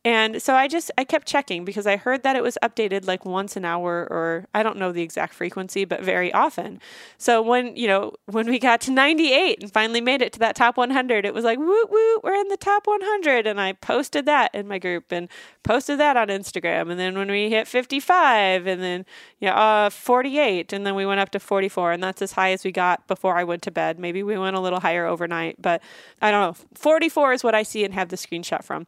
And 0.05 0.41
so 0.41 0.55
I 0.55 0.69
just, 0.69 0.91
I 0.97 1.05
kept 1.05 1.27
checking 1.27 1.65
because 1.65 1.87
I 1.87 1.97
heard 1.97 2.23
that 2.23 2.37
it 2.37 2.43
was 2.43 2.57
updated 2.63 3.07
like 3.07 3.25
once 3.25 3.57
an 3.57 3.65
hour 3.65 4.07
or 4.11 4.47
I 4.55 4.63
don't 4.63 4.77
know 4.77 4.93
the 4.93 5.03
exact 5.03 5.35
frequency, 5.35 5.85
but 5.85 6.03
very 6.03 6.33
often. 6.33 6.81
So 7.19 7.43
when, 7.43 7.77
you 7.77 7.89
know, 7.89 8.13
when 8.27 8.49
we 8.49 8.59
got 8.59 8.81
to 8.83 8.93
98 8.93 9.63
and 9.63 9.73
finally 9.73 10.01
made 10.01 10.23
it 10.23 10.33
to 10.35 10.39
that 10.39 10.55
top 10.55 10.77
100, 10.77 11.25
it 11.25 11.35
was 11.35 11.45
like, 11.45 11.59
woot, 11.59 11.91
woot, 11.91 12.21
we're 12.23 12.35
in 12.35 12.49
the 12.49 12.57
top 12.57 12.87
100. 12.87 13.47
And 13.47 13.61
I 13.61 13.73
posted 13.73 14.25
that 14.27 14.55
in 14.55 14.69
my 14.69 14.79
group 14.79 15.11
and 15.11 15.29
posted 15.65 15.99
that 15.99 16.17
on 16.17 16.29
Instagram. 16.29 16.91
And 16.91 16.99
then 16.99 17.19
when 17.19 17.31
we 17.31 17.51
hit 17.51 17.67
55 17.67 18.67
and 18.67 18.81
then, 18.81 19.07
yeah, 19.41 19.55
uh, 19.55 19.91
48, 19.91 20.73
and 20.73 20.87
then 20.87 20.95
we 20.95 21.07
went 21.07 21.21
up 21.21 21.28
to 21.33 21.41
44, 21.41 21.93
and 21.93 22.03
that's 22.03 22.23
as 22.23 22.33
high 22.33 22.53
as 22.53 22.65
we 22.65 22.73
got 22.73 23.07
before 23.07 23.37
I 23.37 23.45
went 23.45 23.63
to 23.63 23.71
bed. 23.71 23.99
Maybe 23.99 24.23
we 24.23 24.39
went 24.39 24.57
a 24.57 24.61
little 24.61 24.81
higher 24.81 25.07
overnight, 25.07 25.61
but 25.61 25.83
I 26.21 26.31
don't 26.31 26.41
know. 26.41 26.65
44 26.75 27.33
is 27.33 27.45
what 27.45 27.55
I 27.55 27.63
see 27.63 27.85
and 27.85 27.95
have 27.95 28.09
the 28.09 28.17
screenshot 28.17 28.65
from. 28.65 28.87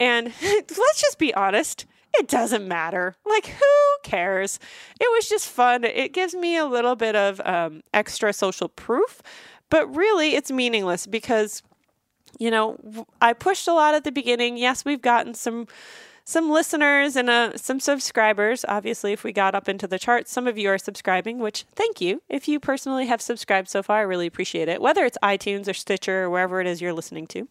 And 0.00 0.32
let's 0.42 1.00
just 1.00 1.18
be 1.18 1.34
honest, 1.34 1.86
it 2.14 2.28
doesn't 2.28 2.66
matter. 2.66 3.16
Like, 3.24 3.46
who 3.46 3.96
cares? 4.02 4.58
It 5.00 5.08
was 5.12 5.28
just 5.28 5.48
fun. 5.48 5.84
It 5.84 6.12
gives 6.12 6.34
me 6.34 6.56
a 6.56 6.66
little 6.66 6.96
bit 6.96 7.16
of 7.16 7.40
um, 7.44 7.82
extra 7.92 8.32
social 8.32 8.68
proof, 8.68 9.20
but 9.70 9.94
really 9.94 10.34
it's 10.34 10.50
meaningless 10.50 11.06
because, 11.06 11.62
you 12.38 12.50
know, 12.50 12.78
I 13.20 13.32
pushed 13.32 13.66
a 13.66 13.72
lot 13.72 13.94
at 13.94 14.04
the 14.04 14.12
beginning. 14.12 14.56
Yes, 14.56 14.84
we've 14.84 15.02
gotten 15.02 15.34
some 15.34 15.66
some 16.24 16.50
listeners 16.50 17.16
and 17.16 17.28
uh, 17.28 17.56
some 17.56 17.78
subscribers. 17.78 18.64
Obviously, 18.66 19.12
if 19.12 19.24
we 19.24 19.32
got 19.32 19.54
up 19.54 19.68
into 19.68 19.86
the 19.86 19.98
charts, 19.98 20.32
some 20.32 20.46
of 20.46 20.56
you 20.56 20.68
are 20.70 20.78
subscribing, 20.78 21.38
which 21.38 21.64
thank 21.74 22.00
you. 22.00 22.22
If 22.28 22.48
you 22.48 22.58
personally 22.58 23.06
have 23.06 23.20
subscribed 23.20 23.68
so 23.68 23.82
far, 23.82 23.98
I 23.98 24.02
really 24.02 24.26
appreciate 24.26 24.68
it, 24.68 24.80
whether 24.80 25.04
it's 25.04 25.18
iTunes 25.22 25.68
or 25.68 25.74
Stitcher 25.74 26.24
or 26.24 26.30
wherever 26.30 26.60
it 26.60 26.66
is 26.66 26.80
you're 26.80 26.94
listening 26.94 27.26
to. 27.28 27.46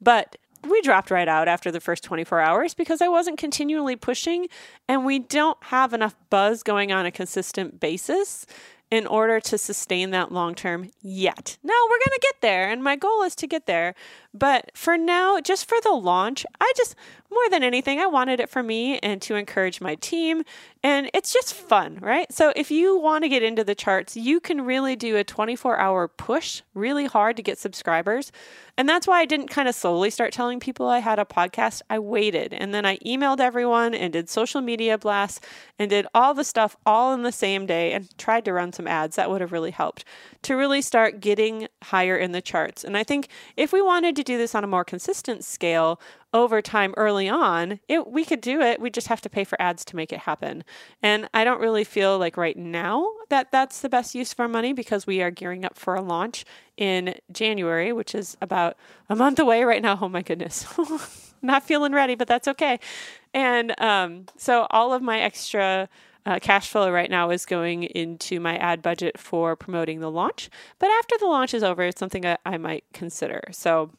But 0.00 0.36
we 0.68 0.80
dropped 0.82 1.10
right 1.10 1.28
out 1.28 1.48
after 1.48 1.70
the 1.70 1.80
first 1.80 2.04
24 2.04 2.40
hours 2.40 2.74
because 2.74 3.02
I 3.02 3.08
wasn't 3.08 3.38
continually 3.38 3.96
pushing 3.96 4.48
and 4.88 5.04
we 5.04 5.18
don't 5.18 5.62
have 5.64 5.92
enough 5.92 6.14
buzz 6.30 6.62
going 6.62 6.90
on 6.90 7.04
a 7.06 7.10
consistent 7.10 7.80
basis 7.80 8.46
in 8.90 9.06
order 9.06 9.40
to 9.40 9.58
sustain 9.58 10.10
that 10.10 10.30
long 10.30 10.54
term 10.54 10.90
yet. 11.02 11.58
Now 11.62 11.74
we're 11.84 11.98
going 11.98 12.14
to 12.14 12.20
get 12.22 12.40
there, 12.40 12.70
and 12.70 12.82
my 12.82 12.96
goal 12.96 13.22
is 13.22 13.34
to 13.36 13.46
get 13.46 13.66
there. 13.66 13.94
But 14.34 14.72
for 14.74 14.98
now, 14.98 15.40
just 15.40 15.68
for 15.68 15.80
the 15.80 15.92
launch, 15.92 16.44
I 16.60 16.72
just, 16.76 16.96
more 17.30 17.48
than 17.50 17.62
anything, 17.62 18.00
I 18.00 18.06
wanted 18.06 18.40
it 18.40 18.50
for 18.50 18.64
me 18.64 18.98
and 18.98 19.22
to 19.22 19.36
encourage 19.36 19.80
my 19.80 19.94
team. 19.94 20.42
And 20.82 21.08
it's 21.14 21.32
just 21.32 21.54
fun, 21.54 21.98
right? 22.02 22.30
So 22.32 22.52
if 22.56 22.70
you 22.70 22.98
want 22.98 23.22
to 23.22 23.28
get 23.28 23.44
into 23.44 23.62
the 23.62 23.74
charts, 23.74 24.16
you 24.16 24.40
can 24.40 24.62
really 24.62 24.96
do 24.96 25.16
a 25.16 25.24
24 25.24 25.78
hour 25.78 26.08
push 26.08 26.62
really 26.74 27.06
hard 27.06 27.36
to 27.36 27.42
get 27.42 27.58
subscribers. 27.58 28.32
And 28.76 28.88
that's 28.88 29.06
why 29.06 29.20
I 29.20 29.24
didn't 29.24 29.48
kind 29.48 29.68
of 29.68 29.74
slowly 29.74 30.10
start 30.10 30.32
telling 30.32 30.58
people 30.58 30.88
I 30.88 30.98
had 30.98 31.20
a 31.20 31.24
podcast. 31.24 31.80
I 31.88 32.00
waited 32.00 32.52
and 32.52 32.74
then 32.74 32.84
I 32.84 32.98
emailed 32.98 33.38
everyone 33.38 33.94
and 33.94 34.12
did 34.12 34.28
social 34.28 34.60
media 34.60 34.98
blasts 34.98 35.40
and 35.78 35.88
did 35.88 36.06
all 36.12 36.34
the 36.34 36.42
stuff 36.42 36.76
all 36.84 37.14
in 37.14 37.22
the 37.22 37.32
same 37.32 37.66
day 37.66 37.92
and 37.92 38.16
tried 38.18 38.44
to 38.46 38.52
run 38.52 38.72
some 38.72 38.88
ads. 38.88 39.14
That 39.14 39.30
would 39.30 39.40
have 39.40 39.52
really 39.52 39.70
helped 39.70 40.04
to 40.42 40.56
really 40.56 40.82
start 40.82 41.20
getting 41.20 41.68
higher 41.84 42.16
in 42.16 42.32
the 42.32 42.42
charts. 42.42 42.82
And 42.82 42.96
I 42.96 43.04
think 43.04 43.28
if 43.56 43.72
we 43.72 43.80
wanted 43.80 44.16
to 44.16 44.23
do 44.24 44.38
this 44.38 44.54
on 44.54 44.64
a 44.64 44.66
more 44.68 44.84
consistent 44.84 45.44
scale, 45.44 46.00
over 46.32 46.60
time 46.60 46.92
early 46.96 47.28
on, 47.28 47.78
it, 47.88 48.08
we 48.08 48.24
could 48.24 48.40
do 48.40 48.60
it. 48.60 48.80
We 48.80 48.90
just 48.90 49.06
have 49.06 49.20
to 49.20 49.30
pay 49.30 49.44
for 49.44 49.60
ads 49.62 49.84
to 49.86 49.96
make 49.96 50.12
it 50.12 50.20
happen. 50.20 50.64
And 51.00 51.28
I 51.32 51.44
don't 51.44 51.60
really 51.60 51.84
feel 51.84 52.18
like 52.18 52.36
right 52.36 52.56
now 52.56 53.06
that 53.28 53.52
that's 53.52 53.80
the 53.80 53.88
best 53.88 54.14
use 54.14 54.32
of 54.32 54.40
our 54.40 54.48
money 54.48 54.72
because 54.72 55.06
we 55.06 55.22
are 55.22 55.30
gearing 55.30 55.64
up 55.64 55.78
for 55.78 55.94
a 55.94 56.02
launch 56.02 56.44
in 56.76 57.14
January, 57.32 57.92
which 57.92 58.14
is 58.14 58.36
about 58.42 58.76
a 59.08 59.14
month 59.14 59.38
away 59.38 59.62
right 59.62 59.80
now. 59.80 59.96
Oh 60.02 60.08
my 60.08 60.22
goodness. 60.22 60.66
Not 61.42 61.62
feeling 61.62 61.92
ready, 61.92 62.16
but 62.16 62.26
that's 62.26 62.48
okay. 62.48 62.80
And 63.32 63.78
um, 63.80 64.26
so 64.36 64.66
all 64.70 64.92
of 64.92 65.02
my 65.02 65.20
extra 65.20 65.88
uh, 66.26 66.38
cash 66.40 66.68
flow 66.68 66.90
right 66.90 67.10
now 67.10 67.30
is 67.30 67.44
going 67.44 67.84
into 67.84 68.40
my 68.40 68.56
ad 68.56 68.82
budget 68.82 69.18
for 69.18 69.54
promoting 69.54 70.00
the 70.00 70.10
launch. 70.10 70.48
But 70.78 70.90
after 70.98 71.16
the 71.18 71.26
launch 71.26 71.54
is 71.54 71.62
over, 71.62 71.82
it's 71.82 71.98
something 71.98 72.22
that 72.22 72.40
I 72.46 72.56
might 72.56 72.84
consider. 72.92 73.42
So 73.52 73.90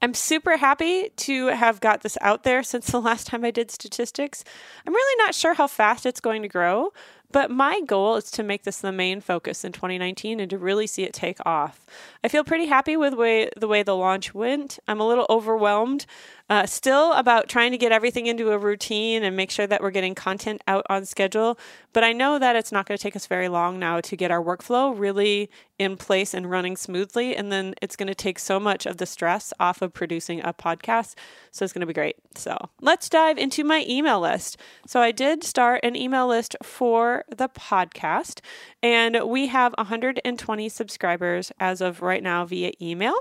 I'm 0.00 0.14
super 0.14 0.56
happy 0.56 1.10
to 1.16 1.46
have 1.48 1.80
got 1.80 2.02
this 2.02 2.16
out 2.20 2.44
there 2.44 2.62
since 2.62 2.86
the 2.90 3.00
last 3.00 3.26
time 3.26 3.44
I 3.44 3.50
did 3.50 3.70
statistics. 3.70 4.44
I'm 4.86 4.94
really 4.94 5.24
not 5.24 5.34
sure 5.34 5.54
how 5.54 5.66
fast 5.66 6.06
it's 6.06 6.20
going 6.20 6.42
to 6.42 6.48
grow, 6.48 6.92
but 7.30 7.50
my 7.50 7.80
goal 7.82 8.16
is 8.16 8.30
to 8.32 8.42
make 8.42 8.64
this 8.64 8.78
the 8.78 8.92
main 8.92 9.20
focus 9.20 9.64
in 9.64 9.72
2019 9.72 10.40
and 10.40 10.50
to 10.50 10.58
really 10.58 10.86
see 10.86 11.04
it 11.04 11.12
take 11.12 11.38
off. 11.44 11.84
I 12.24 12.28
feel 12.28 12.44
pretty 12.44 12.66
happy 12.66 12.96
with 12.96 13.14
way 13.14 13.50
the, 13.56 13.68
way 13.68 13.82
the 13.82 13.96
launch 13.96 14.34
went. 14.34 14.78
I'm 14.88 15.00
a 15.00 15.06
little 15.06 15.26
overwhelmed 15.28 16.06
uh, 16.50 16.64
still 16.64 17.12
about 17.12 17.48
trying 17.48 17.72
to 17.72 17.78
get 17.78 17.92
everything 17.92 18.26
into 18.26 18.50
a 18.50 18.58
routine 18.58 19.22
and 19.22 19.36
make 19.36 19.50
sure 19.50 19.66
that 19.66 19.82
we're 19.82 19.90
getting 19.90 20.14
content 20.14 20.62
out 20.66 20.86
on 20.88 21.04
schedule. 21.04 21.58
But 21.92 22.04
I 22.04 22.12
know 22.12 22.38
that 22.38 22.56
it's 22.56 22.72
not 22.72 22.86
going 22.86 22.96
to 22.96 23.02
take 23.02 23.16
us 23.16 23.26
very 23.26 23.48
long 23.48 23.78
now 23.78 24.00
to 24.00 24.16
get 24.16 24.30
our 24.30 24.42
workflow 24.42 24.98
really 24.98 25.50
in 25.78 25.96
place 25.96 26.32
and 26.32 26.50
running 26.50 26.76
smoothly. 26.76 27.36
And 27.36 27.52
then 27.52 27.74
it's 27.82 27.96
going 27.96 28.08
to 28.08 28.14
take 28.14 28.38
so 28.38 28.58
much 28.58 28.86
of 28.86 28.96
the 28.96 29.06
stress 29.06 29.52
off 29.60 29.82
of 29.82 29.92
producing 29.92 30.40
a 30.40 30.54
podcast. 30.54 31.14
So 31.50 31.64
it's 31.64 31.72
going 31.72 31.80
to 31.80 31.86
be 31.86 31.92
great. 31.92 32.16
So 32.34 32.56
let's 32.80 33.08
dive 33.08 33.36
into 33.36 33.62
my 33.62 33.84
email 33.86 34.20
list. 34.20 34.56
So 34.86 35.00
I 35.00 35.12
did 35.12 35.44
start 35.44 35.80
an 35.82 35.96
email 35.96 36.26
list 36.26 36.56
for 36.62 37.17
the 37.28 37.48
podcast, 37.48 38.40
and 38.82 39.20
we 39.26 39.48
have 39.48 39.74
120 39.78 40.68
subscribers 40.68 41.52
as 41.60 41.80
of 41.80 42.02
right 42.02 42.22
now 42.22 42.44
via 42.44 42.72
email. 42.80 43.14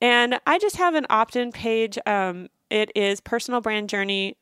And 0.00 0.40
I 0.46 0.58
just 0.58 0.76
have 0.76 0.94
an 0.94 1.06
opt 1.10 1.36
in 1.36 1.52
page. 1.52 1.98
Um, 2.06 2.48
it 2.70 2.90
is 2.94 3.20
personal 3.20 3.60
brand 3.60 3.88
journey 3.88 4.36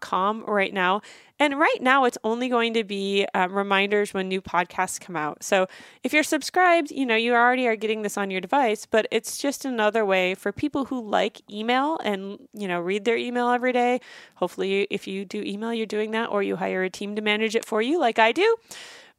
com 0.00 0.44
right 0.44 0.72
now. 0.72 1.00
And 1.40 1.58
right 1.58 1.78
now, 1.80 2.04
it's 2.04 2.18
only 2.22 2.48
going 2.48 2.74
to 2.74 2.84
be 2.84 3.26
um, 3.34 3.52
reminders 3.52 4.14
when 4.14 4.28
new 4.28 4.40
podcasts 4.40 5.00
come 5.00 5.16
out. 5.16 5.42
So 5.42 5.66
if 6.04 6.12
you're 6.12 6.22
subscribed, 6.22 6.92
you 6.92 7.04
know, 7.04 7.16
you 7.16 7.34
already 7.34 7.66
are 7.66 7.74
getting 7.74 8.02
this 8.02 8.16
on 8.16 8.30
your 8.30 8.40
device, 8.40 8.86
but 8.86 9.08
it's 9.10 9.36
just 9.38 9.64
another 9.64 10.04
way 10.04 10.36
for 10.36 10.52
people 10.52 10.84
who 10.84 11.00
like 11.00 11.42
email 11.50 11.98
and, 12.04 12.38
you 12.52 12.68
know, 12.68 12.80
read 12.80 13.04
their 13.04 13.16
email 13.16 13.48
every 13.48 13.72
day. 13.72 14.00
Hopefully, 14.36 14.86
if 14.90 15.08
you 15.08 15.24
do 15.24 15.42
email, 15.42 15.74
you're 15.74 15.86
doing 15.86 16.12
that, 16.12 16.30
or 16.30 16.42
you 16.42 16.56
hire 16.56 16.84
a 16.84 16.90
team 16.90 17.16
to 17.16 17.22
manage 17.22 17.56
it 17.56 17.64
for 17.64 17.82
you, 17.82 17.98
like 17.98 18.20
I 18.20 18.30
do. 18.30 18.56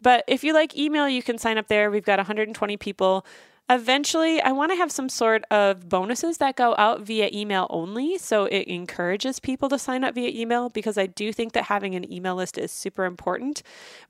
But 0.01 0.23
if 0.27 0.43
you 0.43 0.53
like 0.53 0.77
email, 0.77 1.09
you 1.09 1.23
can 1.23 1.37
sign 1.37 1.57
up 1.57 1.67
there. 1.67 1.91
We've 1.91 2.05
got 2.05 2.19
120 2.19 2.77
people. 2.77 3.25
Eventually, 3.67 4.39
I 4.41 4.51
want 4.51 4.71
to 4.71 4.75
have 4.75 4.91
some 4.91 5.09
sort 5.09 5.43
of 5.49 5.89
bonuses 5.89 6.37
that 6.37 6.55
go 6.55 6.75
out 6.77 7.01
via 7.01 7.29
email 7.33 7.65
only. 7.71 8.17
So 8.19 8.45
it 8.45 8.67
encourages 8.67 9.39
people 9.39 9.69
to 9.69 9.79
sign 9.79 10.03
up 10.03 10.13
via 10.13 10.29
email 10.29 10.69
because 10.69 10.99
I 10.99 11.07
do 11.07 11.33
think 11.33 11.53
that 11.53 11.63
having 11.63 11.95
an 11.95 12.11
email 12.11 12.35
list 12.35 12.59
is 12.59 12.71
super 12.71 13.05
important. 13.05 13.63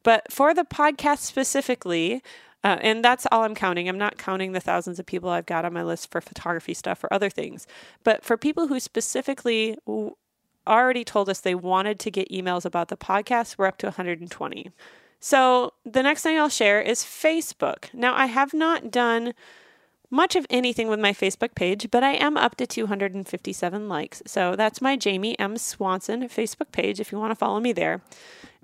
But 0.03 0.29
for 0.29 0.53
the 0.53 0.65
podcast 0.65 1.19
specifically, 1.19 2.21
uh, 2.65 2.79
and 2.81 3.05
that's 3.05 3.27
all 3.31 3.43
I'm 3.43 3.55
counting. 3.55 3.87
I'm 3.87 3.97
not 3.97 4.17
counting 4.17 4.51
the 4.51 4.59
thousands 4.59 4.99
of 4.99 5.05
people 5.05 5.29
I've 5.29 5.45
got 5.45 5.63
on 5.63 5.73
my 5.73 5.83
list 5.83 6.11
for 6.11 6.19
photography 6.19 6.73
stuff 6.73 7.03
or 7.03 7.13
other 7.13 7.29
things. 7.29 7.65
But 8.03 8.25
for 8.25 8.37
people 8.37 8.67
who 8.67 8.79
specifically 8.81 9.77
already 10.67 11.05
told 11.05 11.29
us 11.29 11.39
they 11.39 11.55
wanted 11.55 11.99
to 11.99 12.11
get 12.11 12.29
emails 12.29 12.65
about 12.65 12.89
the 12.89 12.97
podcast, 12.97 13.57
we're 13.57 13.67
up 13.67 13.77
to 13.77 13.87
120. 13.87 14.71
So, 15.19 15.73
the 15.85 16.03
next 16.03 16.21
thing 16.21 16.37
I'll 16.37 16.49
share 16.49 16.81
is 16.81 17.03
Facebook. 17.03 17.93
Now, 17.93 18.15
I 18.15 18.27
have 18.27 18.53
not 18.53 18.91
done 18.91 19.33
much 20.11 20.35
of 20.35 20.45
anything 20.49 20.87
with 20.87 20.99
my 20.99 21.13
Facebook 21.13 21.55
page, 21.55 21.89
but 21.89 22.03
I 22.03 22.13
am 22.13 22.37
up 22.37 22.55
to 22.57 22.67
257 22.67 23.89
likes. 23.89 24.21
So, 24.27 24.55
that's 24.55 24.81
my 24.81 24.95
Jamie 24.95 25.37
M. 25.39 25.57
Swanson 25.57 26.23
Facebook 26.29 26.71
page 26.71 26.99
if 26.99 27.11
you 27.11 27.17
want 27.17 27.31
to 27.31 27.35
follow 27.35 27.59
me 27.59 27.73
there. 27.73 28.01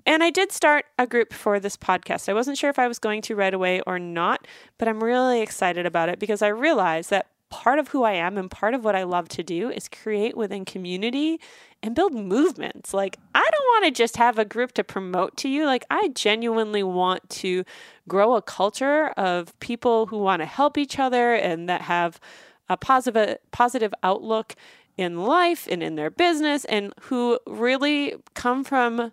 And 0.04 0.22
I 0.22 0.30
did 0.30 0.50
start 0.50 0.86
a 0.98 1.06
group 1.06 1.32
for 1.32 1.60
this 1.60 1.76
podcast. 1.76 2.28
I 2.28 2.34
wasn't 2.34 2.58
sure 2.58 2.70
if 2.70 2.78
I 2.78 2.88
was 2.88 2.98
going 2.98 3.22
to 3.22 3.36
right 3.36 3.54
away 3.54 3.80
or 3.86 3.98
not, 3.98 4.46
but 4.78 4.88
I'm 4.88 5.02
really 5.02 5.40
excited 5.40 5.86
about 5.86 6.08
it 6.08 6.18
because 6.18 6.42
I 6.42 6.48
realized 6.48 7.10
that 7.10 7.28
part 7.50 7.78
of 7.78 7.88
who 7.88 8.02
I 8.02 8.12
am 8.12 8.36
and 8.38 8.50
part 8.50 8.74
of 8.74 8.84
what 8.84 8.96
I 8.96 9.04
love 9.04 9.28
to 9.30 9.42
do 9.42 9.70
is 9.70 9.88
create 9.88 10.36
within 10.36 10.64
community 10.64 11.38
and 11.82 11.94
build 11.94 12.14
movements. 12.14 12.94
Like, 12.94 13.18
I 13.34 13.40
don't 13.40 13.66
want 13.66 13.84
to 13.86 13.90
just 13.90 14.16
have 14.16 14.38
a 14.38 14.44
group 14.44 14.72
to 14.72 14.84
promote 14.84 15.36
to 15.38 15.48
you. 15.48 15.66
Like, 15.66 15.84
I 15.90 16.08
genuinely 16.08 16.82
want 16.82 17.28
to 17.30 17.64
grow 18.08 18.34
a 18.34 18.42
culture 18.42 19.08
of 19.16 19.58
people 19.60 20.06
who 20.06 20.18
want 20.18 20.40
to 20.40 20.46
help 20.46 20.78
each 20.78 20.98
other 20.98 21.34
and 21.34 21.68
that 21.68 21.82
have 21.82 22.20
a 22.68 22.76
positive 22.76 23.38
positive 23.50 23.92
outlook 24.02 24.54
in 24.96 25.24
life 25.24 25.66
and 25.70 25.82
in 25.82 25.96
their 25.96 26.10
business 26.10 26.64
and 26.66 26.92
who 27.02 27.38
really 27.46 28.14
come 28.34 28.62
from 28.64 29.12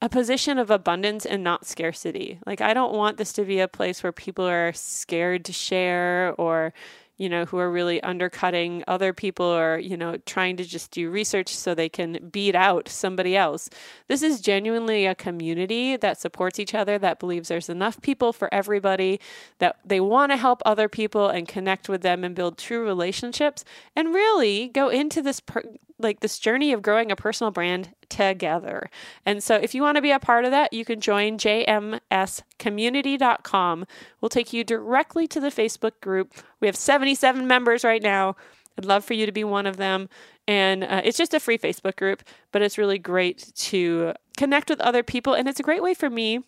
a 0.00 0.08
position 0.08 0.58
of 0.58 0.70
abundance 0.70 1.24
and 1.24 1.42
not 1.42 1.66
scarcity. 1.66 2.38
Like 2.46 2.60
I 2.60 2.74
don't 2.74 2.94
want 2.94 3.16
this 3.16 3.32
to 3.34 3.44
be 3.44 3.60
a 3.60 3.68
place 3.68 4.02
where 4.02 4.12
people 4.12 4.46
are 4.46 4.72
scared 4.74 5.44
to 5.46 5.52
share 5.52 6.34
or 6.36 6.72
you 7.16 7.28
know, 7.28 7.44
who 7.44 7.58
are 7.58 7.70
really 7.70 8.02
undercutting 8.02 8.82
other 8.88 9.12
people 9.12 9.46
or, 9.46 9.78
you 9.78 9.96
know, 9.96 10.16
trying 10.26 10.56
to 10.56 10.64
just 10.64 10.90
do 10.90 11.10
research 11.10 11.54
so 11.54 11.74
they 11.74 11.88
can 11.88 12.30
beat 12.32 12.54
out 12.54 12.88
somebody 12.88 13.36
else. 13.36 13.70
This 14.08 14.22
is 14.22 14.40
genuinely 14.40 15.06
a 15.06 15.14
community 15.14 15.96
that 15.96 16.20
supports 16.20 16.58
each 16.58 16.74
other, 16.74 16.98
that 16.98 17.20
believes 17.20 17.48
there's 17.48 17.68
enough 17.68 18.00
people 18.02 18.32
for 18.32 18.52
everybody, 18.52 19.20
that 19.58 19.76
they 19.84 20.00
want 20.00 20.32
to 20.32 20.36
help 20.36 20.60
other 20.66 20.88
people 20.88 21.28
and 21.28 21.46
connect 21.46 21.88
with 21.88 22.02
them 22.02 22.24
and 22.24 22.34
build 22.34 22.58
true 22.58 22.84
relationships 22.84 23.64
and 23.94 24.14
really 24.14 24.68
go 24.68 24.88
into 24.88 25.22
this 25.22 25.40
per- 25.40 25.62
like 26.04 26.20
this 26.20 26.38
journey 26.38 26.72
of 26.72 26.82
growing 26.82 27.10
a 27.10 27.16
personal 27.16 27.50
brand 27.50 27.92
together. 28.08 28.88
And 29.26 29.42
so 29.42 29.56
if 29.56 29.74
you 29.74 29.82
want 29.82 29.96
to 29.96 30.02
be 30.02 30.12
a 30.12 30.20
part 30.20 30.44
of 30.44 30.52
that, 30.52 30.72
you 30.72 30.84
can 30.84 31.00
join 31.00 31.38
jmscommunity.com. 31.38 33.86
We'll 34.20 34.28
take 34.28 34.52
you 34.52 34.62
directly 34.62 35.26
to 35.26 35.40
the 35.40 35.48
Facebook 35.48 36.00
group. 36.00 36.32
We 36.60 36.68
have 36.68 36.76
77 36.76 37.44
members 37.46 37.82
right 37.82 38.02
now. 38.02 38.36
I'd 38.78 38.84
love 38.84 39.04
for 39.04 39.14
you 39.14 39.26
to 39.26 39.32
be 39.32 39.42
one 39.44 39.66
of 39.66 39.76
them. 39.76 40.08
And 40.46 40.84
uh, 40.84 41.00
it's 41.04 41.18
just 41.18 41.34
a 41.34 41.40
free 41.40 41.58
Facebook 41.58 41.96
group, 41.96 42.22
but 42.52 42.62
it's 42.62 42.78
really 42.78 42.98
great 42.98 43.52
to 43.56 44.12
connect 44.36 44.68
with 44.68 44.80
other 44.80 45.02
people. 45.02 45.34
And 45.34 45.48
it's 45.48 45.60
a 45.60 45.64
great 45.64 45.82
way 45.82 45.94
for 45.94 46.10
me 46.10 46.40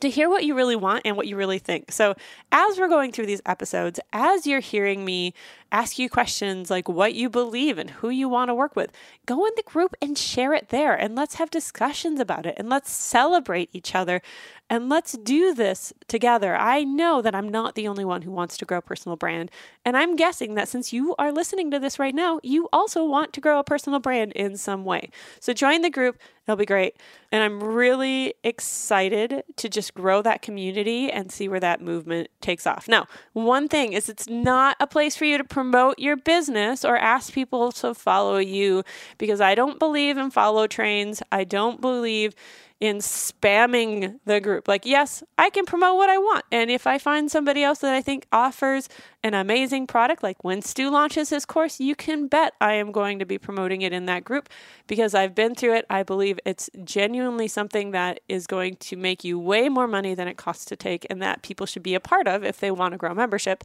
to 0.00 0.10
hear 0.10 0.28
what 0.28 0.44
you 0.44 0.54
really 0.54 0.76
want 0.76 1.02
and 1.04 1.16
what 1.16 1.26
you 1.26 1.36
really 1.36 1.58
think. 1.58 1.92
So, 1.92 2.14
as 2.52 2.78
we're 2.78 2.88
going 2.88 3.12
through 3.12 3.26
these 3.26 3.42
episodes, 3.46 4.00
as 4.12 4.46
you're 4.46 4.60
hearing 4.60 5.04
me 5.04 5.34
ask 5.72 5.98
you 5.98 6.08
questions 6.08 6.70
like 6.70 6.88
what 6.88 7.14
you 7.14 7.28
believe 7.28 7.78
and 7.78 7.90
who 7.90 8.08
you 8.08 8.28
want 8.28 8.48
to 8.48 8.54
work 8.54 8.76
with, 8.76 8.92
go 9.26 9.44
in 9.44 9.52
the 9.56 9.62
group 9.64 9.94
and 10.00 10.16
share 10.16 10.52
it 10.54 10.68
there 10.68 10.94
and 10.94 11.16
let's 11.16 11.34
have 11.34 11.50
discussions 11.50 12.20
about 12.20 12.46
it 12.46 12.54
and 12.56 12.68
let's 12.68 12.90
celebrate 12.90 13.68
each 13.72 13.94
other 13.94 14.22
and 14.70 14.88
let's 14.88 15.12
do 15.12 15.52
this 15.52 15.92
together. 16.08 16.56
I 16.56 16.84
know 16.84 17.20
that 17.20 17.34
I'm 17.34 17.48
not 17.48 17.74
the 17.74 17.86
only 17.86 18.04
one 18.04 18.22
who 18.22 18.30
wants 18.30 18.56
to 18.56 18.64
grow 18.64 18.78
a 18.78 18.82
personal 18.82 19.16
brand. 19.16 19.50
And 19.84 19.96
I'm 19.96 20.16
guessing 20.16 20.54
that 20.54 20.68
since 20.68 20.92
you 20.92 21.14
are 21.18 21.30
listening 21.30 21.70
to 21.70 21.78
this 21.78 21.98
right 21.98 22.14
now, 22.14 22.40
you 22.42 22.68
also 22.72 23.04
want 23.04 23.34
to 23.34 23.40
grow 23.40 23.58
a 23.58 23.64
personal 23.64 24.00
brand 24.00 24.32
in 24.32 24.56
some 24.56 24.84
way. 24.84 25.10
So 25.38 25.52
join 25.52 25.82
the 25.82 25.90
group, 25.90 26.18
it'll 26.46 26.56
be 26.56 26.64
great. 26.64 26.96
And 27.30 27.42
I'm 27.42 27.62
really 27.62 28.34
excited 28.42 29.44
to 29.56 29.68
just 29.68 29.92
grow 29.92 30.22
that 30.22 30.40
community 30.40 31.10
and 31.10 31.30
see 31.30 31.46
where 31.46 31.60
that 31.60 31.82
movement 31.82 32.28
takes 32.40 32.66
off. 32.66 32.88
Now, 32.88 33.06
one 33.34 33.68
thing 33.68 33.92
is 33.92 34.08
it's 34.08 34.28
not 34.28 34.76
a 34.80 34.86
place 34.86 35.14
for 35.14 35.26
you 35.26 35.36
to 35.36 35.44
promote 35.44 35.98
your 35.98 36.16
business 36.16 36.86
or 36.86 36.96
ask 36.96 37.34
people 37.34 37.70
to 37.72 37.92
follow 37.92 38.38
you 38.38 38.82
because 39.18 39.42
I 39.42 39.54
don't 39.54 39.78
believe 39.78 40.16
in 40.16 40.30
follow 40.30 40.66
trains. 40.66 41.22
I 41.30 41.44
don't 41.44 41.82
believe 41.82 42.34
in 42.80 42.98
spamming 42.98 44.18
the 44.24 44.40
group. 44.40 44.68
Like, 44.68 44.84
yes, 44.84 45.22
I 45.38 45.48
can 45.50 45.64
promote 45.64 45.96
what 45.96 46.10
I 46.10 46.18
want. 46.18 46.44
And 46.50 46.70
if 46.70 46.86
I 46.86 46.98
find 46.98 47.30
somebody 47.30 47.62
else 47.62 47.78
that 47.78 47.94
I 47.94 48.02
think 48.02 48.26
offers 48.32 48.88
an 49.22 49.32
amazing 49.32 49.86
product, 49.86 50.22
like 50.22 50.42
when 50.42 50.60
Stu 50.60 50.90
launches 50.90 51.30
his 51.30 51.46
course, 51.46 51.80
you 51.80 51.94
can 51.94 52.26
bet 52.26 52.52
I 52.60 52.74
am 52.74 52.92
going 52.92 53.20
to 53.20 53.24
be 53.24 53.38
promoting 53.38 53.82
it 53.82 53.92
in 53.92 54.06
that 54.06 54.24
group 54.24 54.48
because 54.86 55.14
I've 55.14 55.34
been 55.34 55.54
through 55.54 55.76
it. 55.76 55.86
I 55.88 56.02
believe 56.02 56.38
it's 56.44 56.68
genuinely 56.82 57.48
something 57.48 57.92
that 57.92 58.20
is 58.28 58.46
going 58.46 58.76
to 58.76 58.96
make 58.96 59.24
you 59.24 59.38
way 59.38 59.68
more 59.68 59.86
money 59.86 60.14
than 60.14 60.28
it 60.28 60.36
costs 60.36 60.64
to 60.66 60.76
take 60.76 61.06
and 61.08 61.22
that 61.22 61.42
people 61.42 61.66
should 61.66 61.82
be 61.82 61.94
a 61.94 62.00
part 62.00 62.26
of 62.26 62.44
if 62.44 62.58
they 62.60 62.70
want 62.70 62.92
to 62.92 62.98
grow 62.98 63.14
membership. 63.14 63.64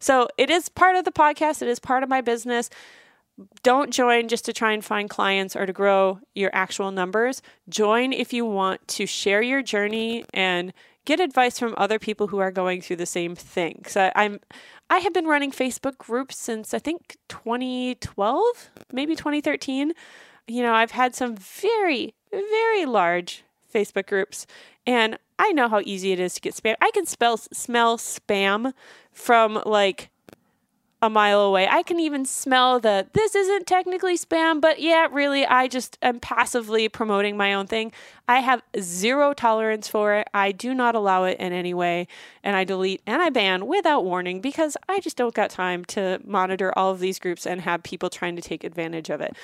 So 0.00 0.28
it 0.38 0.50
is 0.50 0.68
part 0.68 0.96
of 0.96 1.04
the 1.04 1.12
podcast, 1.12 1.62
it 1.62 1.68
is 1.68 1.78
part 1.78 2.02
of 2.02 2.08
my 2.08 2.20
business 2.20 2.70
don't 3.62 3.90
join 3.90 4.28
just 4.28 4.44
to 4.46 4.52
try 4.52 4.72
and 4.72 4.84
find 4.84 5.10
clients 5.10 5.54
or 5.54 5.66
to 5.66 5.72
grow 5.72 6.20
your 6.34 6.50
actual 6.52 6.90
numbers. 6.90 7.42
Join 7.68 8.12
if 8.12 8.32
you 8.32 8.44
want 8.44 8.86
to 8.88 9.06
share 9.06 9.42
your 9.42 9.62
journey 9.62 10.24
and 10.32 10.72
get 11.04 11.20
advice 11.20 11.58
from 11.58 11.74
other 11.76 11.98
people 11.98 12.28
who 12.28 12.38
are 12.38 12.50
going 12.50 12.80
through 12.80 12.96
the 12.96 13.06
same 13.06 13.34
thing. 13.34 13.84
So 13.88 14.10
I'm 14.14 14.40
I 14.88 14.98
have 14.98 15.12
been 15.12 15.26
running 15.26 15.50
Facebook 15.50 15.98
groups 15.98 16.38
since 16.38 16.72
I 16.72 16.78
think 16.78 17.16
2012, 17.28 18.70
maybe 18.92 19.16
2013. 19.16 19.92
You 20.46 20.62
know, 20.62 20.72
I've 20.72 20.92
had 20.92 21.14
some 21.14 21.36
very 21.36 22.14
very 22.30 22.86
large 22.86 23.44
Facebook 23.72 24.06
groups 24.06 24.46
and 24.86 25.18
I 25.38 25.52
know 25.52 25.68
how 25.68 25.80
easy 25.84 26.12
it 26.12 26.20
is 26.20 26.34
to 26.34 26.40
get 26.40 26.54
spam. 26.54 26.76
I 26.80 26.90
can 26.92 27.04
spell 27.04 27.36
smell 27.36 27.98
spam 27.98 28.72
from 29.12 29.62
like 29.66 30.10
a 31.02 31.10
mile 31.10 31.40
away. 31.40 31.68
I 31.68 31.82
can 31.82 32.00
even 32.00 32.24
smell 32.24 32.80
the 32.80 33.06
this 33.12 33.34
isn't 33.34 33.66
technically 33.66 34.16
spam, 34.16 34.60
but 34.60 34.80
yeah, 34.80 35.08
really, 35.10 35.44
I 35.44 35.68
just 35.68 35.98
am 36.00 36.20
passively 36.20 36.88
promoting 36.88 37.36
my 37.36 37.52
own 37.52 37.66
thing. 37.66 37.92
I 38.26 38.40
have 38.40 38.62
zero 38.80 39.34
tolerance 39.34 39.88
for 39.88 40.14
it. 40.14 40.28
I 40.32 40.52
do 40.52 40.74
not 40.74 40.94
allow 40.94 41.24
it 41.24 41.38
in 41.38 41.52
any 41.52 41.74
way, 41.74 42.08
and 42.42 42.56
I 42.56 42.64
delete 42.64 43.02
and 43.06 43.20
I 43.20 43.28
ban 43.28 43.66
without 43.66 44.04
warning 44.04 44.40
because 44.40 44.76
I 44.88 45.00
just 45.00 45.16
don't 45.16 45.34
got 45.34 45.50
time 45.50 45.84
to 45.86 46.20
monitor 46.24 46.76
all 46.76 46.90
of 46.90 47.00
these 47.00 47.18
groups 47.18 47.46
and 47.46 47.60
have 47.60 47.82
people 47.82 48.08
trying 48.08 48.36
to 48.36 48.42
take 48.42 48.64
advantage 48.64 49.10
of 49.10 49.20
it. 49.20 49.36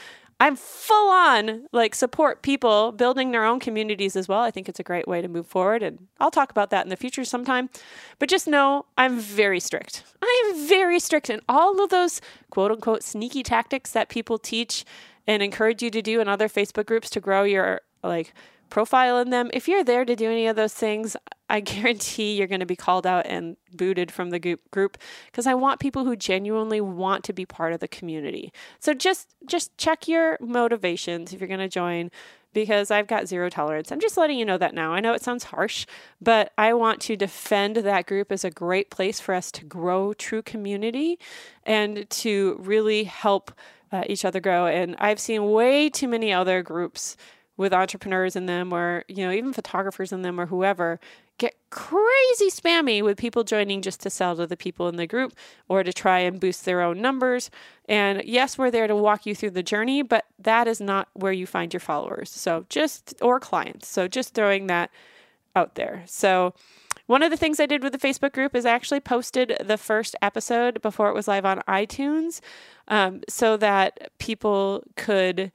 I'm 0.42 0.56
full 0.56 1.08
on 1.08 1.68
like 1.70 1.94
support 1.94 2.42
people 2.42 2.90
building 2.90 3.30
their 3.30 3.44
own 3.44 3.60
communities 3.60 4.16
as 4.16 4.26
well. 4.26 4.40
I 4.40 4.50
think 4.50 4.68
it's 4.68 4.80
a 4.80 4.82
great 4.82 5.06
way 5.06 5.22
to 5.22 5.28
move 5.28 5.46
forward 5.46 5.84
and 5.84 6.08
I'll 6.18 6.32
talk 6.32 6.50
about 6.50 6.70
that 6.70 6.84
in 6.84 6.90
the 6.90 6.96
future 6.96 7.24
sometime. 7.24 7.70
But 8.18 8.28
just 8.28 8.48
know 8.48 8.86
I'm 8.98 9.20
very 9.20 9.60
strict. 9.60 10.02
I 10.20 10.50
am 10.50 10.66
very 10.66 10.98
strict 10.98 11.30
in 11.30 11.42
all 11.48 11.80
of 11.80 11.90
those 11.90 12.20
quote 12.50 12.72
unquote 12.72 13.04
sneaky 13.04 13.44
tactics 13.44 13.92
that 13.92 14.08
people 14.08 14.36
teach 14.36 14.84
and 15.28 15.44
encourage 15.44 15.80
you 15.80 15.90
to 15.90 16.02
do 16.02 16.20
in 16.20 16.26
other 16.26 16.48
Facebook 16.48 16.86
groups 16.86 17.08
to 17.10 17.20
grow 17.20 17.44
your 17.44 17.82
like 18.02 18.34
profile 18.72 19.18
in 19.18 19.28
them. 19.28 19.50
If 19.52 19.68
you're 19.68 19.84
there 19.84 20.06
to 20.06 20.16
do 20.16 20.30
any 20.30 20.46
of 20.46 20.56
those 20.56 20.72
things, 20.72 21.14
I 21.50 21.60
guarantee 21.74 22.34
you're 22.34 22.46
going 22.46 22.60
to 22.60 22.66
be 22.66 22.74
called 22.74 23.06
out 23.06 23.26
and 23.26 23.58
booted 23.74 24.10
from 24.10 24.30
the 24.30 24.38
group 24.70 24.96
because 25.26 25.46
I 25.46 25.52
want 25.52 25.78
people 25.78 26.06
who 26.06 26.16
genuinely 26.16 26.80
want 26.80 27.22
to 27.24 27.34
be 27.34 27.44
part 27.44 27.74
of 27.74 27.80
the 27.80 27.88
community. 27.88 28.50
So 28.80 28.94
just 28.94 29.34
just 29.46 29.76
check 29.76 30.08
your 30.08 30.38
motivations 30.40 31.34
if 31.34 31.40
you're 31.40 31.48
going 31.48 31.60
to 31.60 31.68
join 31.68 32.10
because 32.54 32.90
I've 32.90 33.06
got 33.06 33.28
zero 33.28 33.50
tolerance. 33.50 33.92
I'm 33.92 34.00
just 34.00 34.16
letting 34.16 34.38
you 34.38 34.46
know 34.46 34.56
that 34.56 34.74
now. 34.74 34.92
I 34.94 35.00
know 35.00 35.12
it 35.12 35.22
sounds 35.22 35.44
harsh, 35.44 35.84
but 36.22 36.52
I 36.56 36.72
want 36.72 37.02
to 37.02 37.16
defend 37.16 37.76
that 37.76 38.06
group 38.06 38.32
as 38.32 38.42
a 38.42 38.50
great 38.50 38.90
place 38.90 39.20
for 39.20 39.34
us 39.34 39.52
to 39.52 39.66
grow 39.66 40.14
true 40.14 40.42
community 40.42 41.18
and 41.64 42.08
to 42.08 42.56
really 42.58 43.04
help 43.04 43.52
uh, 43.90 44.04
each 44.06 44.24
other 44.24 44.40
grow. 44.40 44.66
And 44.66 44.96
I've 44.98 45.20
seen 45.20 45.50
way 45.50 45.90
too 45.90 46.08
many 46.08 46.32
other 46.32 46.62
groups 46.62 47.18
with 47.56 47.72
entrepreneurs 47.72 48.34
in 48.34 48.46
them 48.46 48.72
or 48.72 49.04
you 49.08 49.24
know 49.24 49.32
even 49.32 49.52
photographers 49.52 50.12
in 50.12 50.22
them 50.22 50.40
or 50.40 50.46
whoever 50.46 50.98
get 51.38 51.56
crazy 51.70 52.50
spammy 52.50 53.02
with 53.02 53.18
people 53.18 53.42
joining 53.42 53.82
just 53.82 54.00
to 54.00 54.08
sell 54.08 54.36
to 54.36 54.46
the 54.46 54.56
people 54.56 54.88
in 54.88 54.96
the 54.96 55.08
group 55.08 55.34
or 55.68 55.82
to 55.82 55.92
try 55.92 56.20
and 56.20 56.38
boost 56.38 56.64
their 56.64 56.80
own 56.80 57.00
numbers. 57.00 57.50
And 57.88 58.22
yes, 58.24 58.56
we're 58.56 58.70
there 58.70 58.86
to 58.86 58.94
walk 58.94 59.26
you 59.26 59.34
through 59.34 59.50
the 59.50 59.62
journey, 59.62 60.02
but 60.02 60.26
that 60.38 60.68
is 60.68 60.80
not 60.80 61.08
where 61.14 61.32
you 61.32 61.46
find 61.46 61.72
your 61.72 61.80
followers. 61.80 62.30
So 62.30 62.64
just, 62.68 63.14
or 63.20 63.40
clients. 63.40 63.88
So 63.88 64.06
just 64.06 64.34
throwing 64.34 64.68
that 64.68 64.90
out 65.56 65.74
there. 65.74 66.04
So, 66.06 66.54
one 67.06 67.22
of 67.24 67.30
the 67.30 67.36
things 67.36 67.58
I 67.58 67.66
did 67.66 67.82
with 67.82 67.92
the 67.92 67.98
Facebook 67.98 68.32
group 68.32 68.54
is 68.54 68.64
I 68.64 68.70
actually 68.70 69.00
posted 69.00 69.56
the 69.62 69.76
first 69.76 70.14
episode 70.22 70.80
before 70.80 71.08
it 71.08 71.14
was 71.14 71.26
live 71.26 71.44
on 71.44 71.58
iTunes 71.68 72.40
um, 72.88 73.22
so 73.28 73.56
that 73.56 74.12
people 74.18 74.84
could 74.96 75.50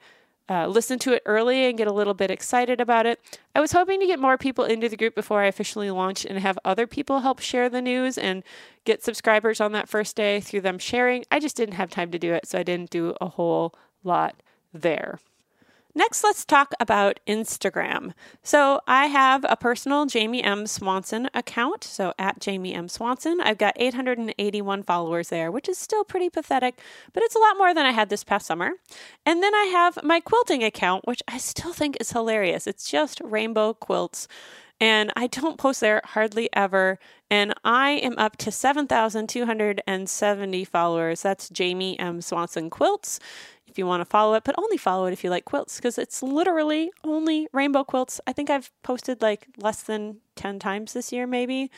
uh, 0.49 0.67
listen 0.67 0.97
to 0.99 1.13
it 1.13 1.23
early 1.25 1.65
and 1.65 1.77
get 1.77 1.87
a 1.87 1.93
little 1.93 2.13
bit 2.13 2.31
excited 2.31 2.79
about 2.79 3.05
it. 3.05 3.19
I 3.53 3.59
was 3.59 3.73
hoping 3.73 3.99
to 3.99 4.07
get 4.07 4.19
more 4.19 4.37
people 4.37 4.63
into 4.63 4.87
the 4.87 4.97
group 4.97 5.15
before 5.15 5.41
I 5.41 5.47
officially 5.47 5.91
launch 5.91 6.25
and 6.25 6.39
have 6.39 6.57
other 6.63 6.87
people 6.87 7.19
help 7.19 7.39
share 7.39 7.69
the 7.69 7.81
news 7.81 8.17
and 8.17 8.43
get 8.85 9.03
subscribers 9.03 9.59
on 9.59 9.73
that 9.73 9.89
first 9.89 10.15
day 10.15 10.39
through 10.39 10.61
them 10.61 10.79
sharing. 10.79 11.25
I 11.29 11.39
just 11.39 11.57
didn't 11.57 11.75
have 11.75 11.89
time 11.89 12.11
to 12.11 12.19
do 12.19 12.33
it, 12.33 12.47
so 12.47 12.59
I 12.59 12.63
didn't 12.63 12.89
do 12.89 13.15
a 13.19 13.27
whole 13.27 13.75
lot 14.03 14.35
there. 14.73 15.19
Next, 15.97 16.23
let's 16.23 16.45
talk 16.45 16.73
about 16.79 17.19
Instagram. 17.25 18.13
So, 18.43 18.81
I 18.85 19.07
have 19.07 19.43
a 19.49 19.55
personal 19.55 20.05
Jamie 20.05 20.43
M. 20.43 20.67
Swanson 20.67 21.27
account. 21.33 21.83
So, 21.83 22.13
at 22.19 22.39
Jamie 22.39 22.75
M. 22.75 22.87
Swanson, 22.87 23.41
I've 23.41 23.57
got 23.57 23.73
881 23.77 24.83
followers 24.83 25.29
there, 25.29 25.51
which 25.51 25.67
is 25.67 25.79
still 25.79 26.03
pretty 26.03 26.29
pathetic, 26.29 26.79
but 27.13 27.23
it's 27.23 27.33
a 27.33 27.39
lot 27.39 27.57
more 27.57 27.73
than 27.73 27.87
I 27.87 27.93
had 27.93 28.09
this 28.09 28.23
past 28.23 28.45
summer. 28.45 28.73
And 29.25 29.41
then 29.41 29.55
I 29.55 29.63
have 29.71 29.97
my 30.03 30.19
quilting 30.19 30.63
account, 30.63 31.07
which 31.07 31.23
I 31.27 31.39
still 31.39 31.73
think 31.73 31.97
is 31.99 32.11
hilarious. 32.11 32.67
It's 32.67 32.87
just 32.87 33.19
rainbow 33.23 33.73
quilts. 33.73 34.27
And 34.79 35.11
I 35.15 35.25
don't 35.25 35.57
post 35.57 35.81
there 35.81 36.03
hardly 36.05 36.47
ever. 36.53 36.99
And 37.31 37.55
I 37.63 37.93
am 37.93 38.13
up 38.19 38.37
to 38.37 38.51
7,270 38.51 40.63
followers. 40.63 41.23
That's 41.23 41.49
Jamie 41.49 41.99
M. 41.99 42.21
Swanson 42.21 42.69
Quilts 42.69 43.19
if 43.67 43.77
you 43.77 43.85
want 43.85 44.01
to 44.01 44.05
follow 44.05 44.33
it, 44.33 44.43
but 44.43 44.55
only 44.57 44.77
follow 44.77 45.05
it 45.05 45.13
if 45.13 45.23
you 45.23 45.29
like 45.29 45.45
quilts 45.45 45.77
because 45.77 45.97
it's 45.97 46.23
literally 46.23 46.91
only 47.03 47.47
rainbow 47.53 47.83
quilts. 47.83 48.19
I 48.25 48.33
think 48.33 48.49
I've 48.49 48.71
posted 48.83 49.21
like 49.21 49.47
less 49.57 49.83
than 49.83 50.17
10 50.35 50.59
times 50.59 50.93
this 50.93 51.11
year, 51.11 51.27
maybe. 51.27 51.69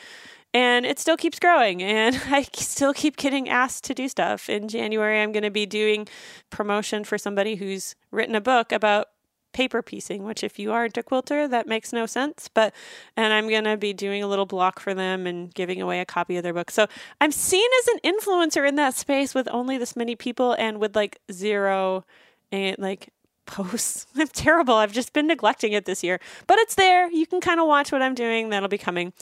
And 0.52 0.84
it 0.84 0.98
still 0.98 1.16
keeps 1.16 1.38
growing, 1.38 1.82
and 1.82 2.20
I 2.26 2.42
still 2.54 2.92
keep 2.92 3.16
getting 3.16 3.48
asked 3.48 3.84
to 3.84 3.94
do 3.94 4.08
stuff. 4.08 4.48
In 4.48 4.68
January, 4.68 5.20
I'm 5.20 5.32
going 5.32 5.44
to 5.44 5.50
be 5.50 5.66
doing 5.66 6.08
promotion 6.50 7.04
for 7.04 7.18
somebody 7.18 7.56
who's 7.56 7.94
written 8.10 8.34
a 8.34 8.40
book 8.40 8.72
about 8.72 9.08
paper 9.52 9.82
piecing, 9.82 10.22
which 10.24 10.44
if 10.44 10.58
you 10.58 10.72
aren't 10.72 10.96
a 10.96 11.02
quilter, 11.02 11.48
that 11.48 11.66
makes 11.66 11.92
no 11.92 12.06
sense. 12.06 12.48
But 12.52 12.74
and 13.16 13.32
I'm 13.32 13.48
gonna 13.48 13.76
be 13.76 13.92
doing 13.92 14.22
a 14.22 14.26
little 14.26 14.46
block 14.46 14.80
for 14.80 14.94
them 14.94 15.26
and 15.26 15.52
giving 15.52 15.80
away 15.80 16.00
a 16.00 16.04
copy 16.04 16.36
of 16.36 16.42
their 16.42 16.54
book. 16.54 16.70
So 16.70 16.86
I'm 17.20 17.32
seen 17.32 17.68
as 17.80 17.88
an 17.88 18.12
influencer 18.12 18.66
in 18.68 18.76
that 18.76 18.94
space 18.94 19.34
with 19.34 19.48
only 19.50 19.78
this 19.78 19.96
many 19.96 20.16
people 20.16 20.52
and 20.58 20.78
with 20.78 20.94
like 20.96 21.20
zero 21.32 22.04
and 22.52 22.76
like 22.78 23.10
posts. 23.46 24.06
I'm 24.16 24.28
terrible. 24.28 24.74
I've 24.74 24.92
just 24.92 25.12
been 25.12 25.26
neglecting 25.26 25.72
it 25.72 25.84
this 25.84 26.04
year. 26.04 26.20
But 26.46 26.58
it's 26.60 26.76
there. 26.76 27.10
You 27.10 27.26
can 27.26 27.40
kind 27.40 27.58
of 27.58 27.66
watch 27.66 27.90
what 27.90 28.02
I'm 28.02 28.14
doing. 28.14 28.50
That'll 28.50 28.68
be 28.68 28.78
coming. 28.78 29.12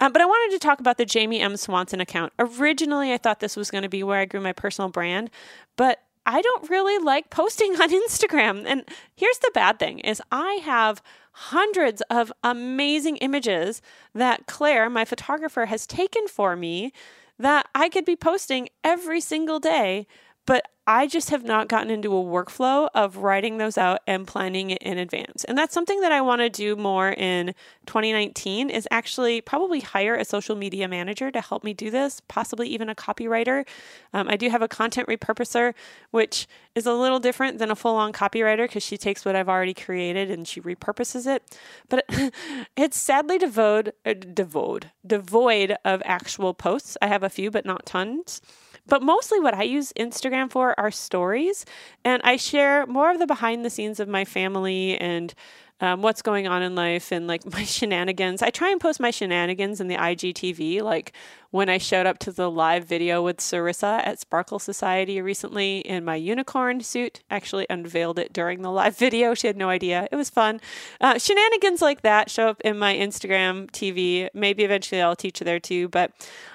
Um, 0.00 0.12
but 0.12 0.22
I 0.22 0.26
wanted 0.26 0.54
to 0.54 0.64
talk 0.64 0.80
about 0.80 0.96
the 0.96 1.04
Jamie 1.04 1.40
M. 1.40 1.56
Swanson 1.56 2.00
account. 2.00 2.32
Originally, 2.38 3.12
I 3.12 3.18
thought 3.18 3.40
this 3.40 3.56
was 3.56 3.70
going 3.70 3.82
to 3.82 3.88
be 3.88 4.02
where 4.02 4.20
I 4.20 4.24
grew 4.24 4.40
my 4.40 4.52
personal 4.52 4.88
brand, 4.90 5.30
but 5.76 6.03
I 6.26 6.42
don't 6.42 6.70
really 6.70 7.02
like 7.02 7.30
posting 7.30 7.72
on 7.80 7.90
Instagram. 7.90 8.64
And 8.66 8.84
here's 9.14 9.38
the 9.38 9.50
bad 9.54 9.78
thing 9.78 10.00
is 10.00 10.22
I 10.30 10.60
have 10.64 11.02
hundreds 11.32 12.00
of 12.10 12.32
amazing 12.42 13.16
images 13.16 13.82
that 14.14 14.46
Claire, 14.46 14.88
my 14.88 15.04
photographer, 15.04 15.66
has 15.66 15.86
taken 15.86 16.28
for 16.28 16.54
me 16.54 16.92
that 17.38 17.66
I 17.74 17.88
could 17.88 18.04
be 18.04 18.14
posting 18.14 18.68
every 18.84 19.20
single 19.20 19.58
day, 19.58 20.06
but 20.46 20.68
I 20.86 21.06
just 21.06 21.30
have 21.30 21.44
not 21.44 21.68
gotten 21.68 21.90
into 21.90 22.14
a 22.14 22.22
workflow 22.22 22.90
of 22.94 23.16
writing 23.16 23.56
those 23.56 23.78
out 23.78 24.00
and 24.06 24.26
planning 24.26 24.68
it 24.68 24.82
in 24.82 24.98
advance. 24.98 25.42
And 25.44 25.56
that's 25.56 25.72
something 25.72 26.02
that 26.02 26.12
I 26.12 26.20
want 26.20 26.42
to 26.42 26.50
do 26.50 26.76
more 26.76 27.10
in 27.10 27.54
2019 27.86 28.68
is 28.68 28.86
actually 28.90 29.40
probably 29.40 29.80
hire 29.80 30.14
a 30.14 30.26
social 30.26 30.56
media 30.56 30.86
manager 30.86 31.30
to 31.30 31.40
help 31.40 31.64
me 31.64 31.72
do 31.72 31.90
this, 31.90 32.20
possibly 32.28 32.68
even 32.68 32.90
a 32.90 32.94
copywriter. 32.94 33.66
Um, 34.12 34.28
I 34.28 34.36
do 34.36 34.50
have 34.50 34.60
a 34.60 34.68
content 34.68 35.08
repurposer, 35.08 35.72
which 36.10 36.46
is 36.74 36.84
a 36.84 36.92
little 36.92 37.18
different 37.18 37.58
than 37.58 37.70
a 37.70 37.76
full 37.76 37.96
on 37.96 38.12
copywriter 38.12 38.64
because 38.64 38.82
she 38.82 38.98
takes 38.98 39.24
what 39.24 39.34
I've 39.34 39.48
already 39.48 39.74
created 39.74 40.30
and 40.30 40.46
she 40.46 40.60
repurposes 40.60 41.26
it. 41.26 41.58
But 41.88 42.04
it's 42.76 43.00
sadly 43.00 43.38
devoid, 43.38 43.94
uh, 44.04 44.12
devoid, 44.12 44.90
devoid 45.06 45.76
of 45.82 46.02
actual 46.04 46.52
posts. 46.52 46.98
I 47.00 47.06
have 47.06 47.22
a 47.22 47.30
few, 47.30 47.50
but 47.50 47.64
not 47.64 47.86
tons. 47.86 48.42
But 48.86 49.02
mostly 49.02 49.40
what 49.40 49.54
I 49.54 49.62
use 49.62 49.92
Instagram 49.98 50.50
for 50.50 50.78
are 50.78 50.90
stories. 50.90 51.64
And 52.04 52.20
I 52.22 52.36
share 52.36 52.86
more 52.86 53.10
of 53.10 53.18
the 53.18 53.26
behind 53.26 53.64
the 53.64 53.70
scenes 53.70 53.98
of 53.98 54.08
my 54.08 54.24
family 54.24 54.98
and 54.98 55.34
um, 55.80 56.02
what's 56.02 56.22
going 56.22 56.46
on 56.46 56.62
in 56.62 56.74
life 56.74 57.12
and 57.12 57.26
like 57.26 57.44
my 57.52 57.64
shenanigans. 57.64 58.42
I 58.42 58.50
try 58.50 58.70
and 58.70 58.80
post 58.80 59.00
my 59.00 59.10
shenanigans 59.10 59.80
in 59.80 59.88
the 59.88 59.96
IGTV, 59.96 60.82
like 60.82 61.12
when 61.50 61.68
I 61.68 61.78
showed 61.78 62.06
up 62.06 62.18
to 62.20 62.32
the 62.32 62.50
live 62.50 62.84
video 62.84 63.22
with 63.22 63.38
Sarissa 63.38 64.04
at 64.04 64.20
Sparkle 64.20 64.58
Society 64.58 65.20
recently 65.20 65.78
in 65.78 66.04
my 66.04 66.16
unicorn 66.16 66.80
suit. 66.80 67.22
Actually, 67.30 67.66
unveiled 67.68 68.18
it 68.18 68.32
during 68.32 68.62
the 68.62 68.70
live 68.70 68.96
video. 68.98 69.34
She 69.34 69.46
had 69.46 69.56
no 69.56 69.68
idea. 69.68 70.08
It 70.10 70.16
was 70.16 70.30
fun. 70.30 70.60
Uh, 71.00 71.18
shenanigans 71.18 71.82
like 71.82 72.02
that 72.02 72.30
show 72.30 72.48
up 72.48 72.60
in 72.62 72.78
my 72.78 72.94
Instagram 72.94 73.70
TV. 73.70 74.28
Maybe 74.34 74.64
eventually 74.64 75.00
I'll 75.00 75.16
teach 75.16 75.40
there 75.40 75.60
too, 75.60 75.88
but 75.88 76.12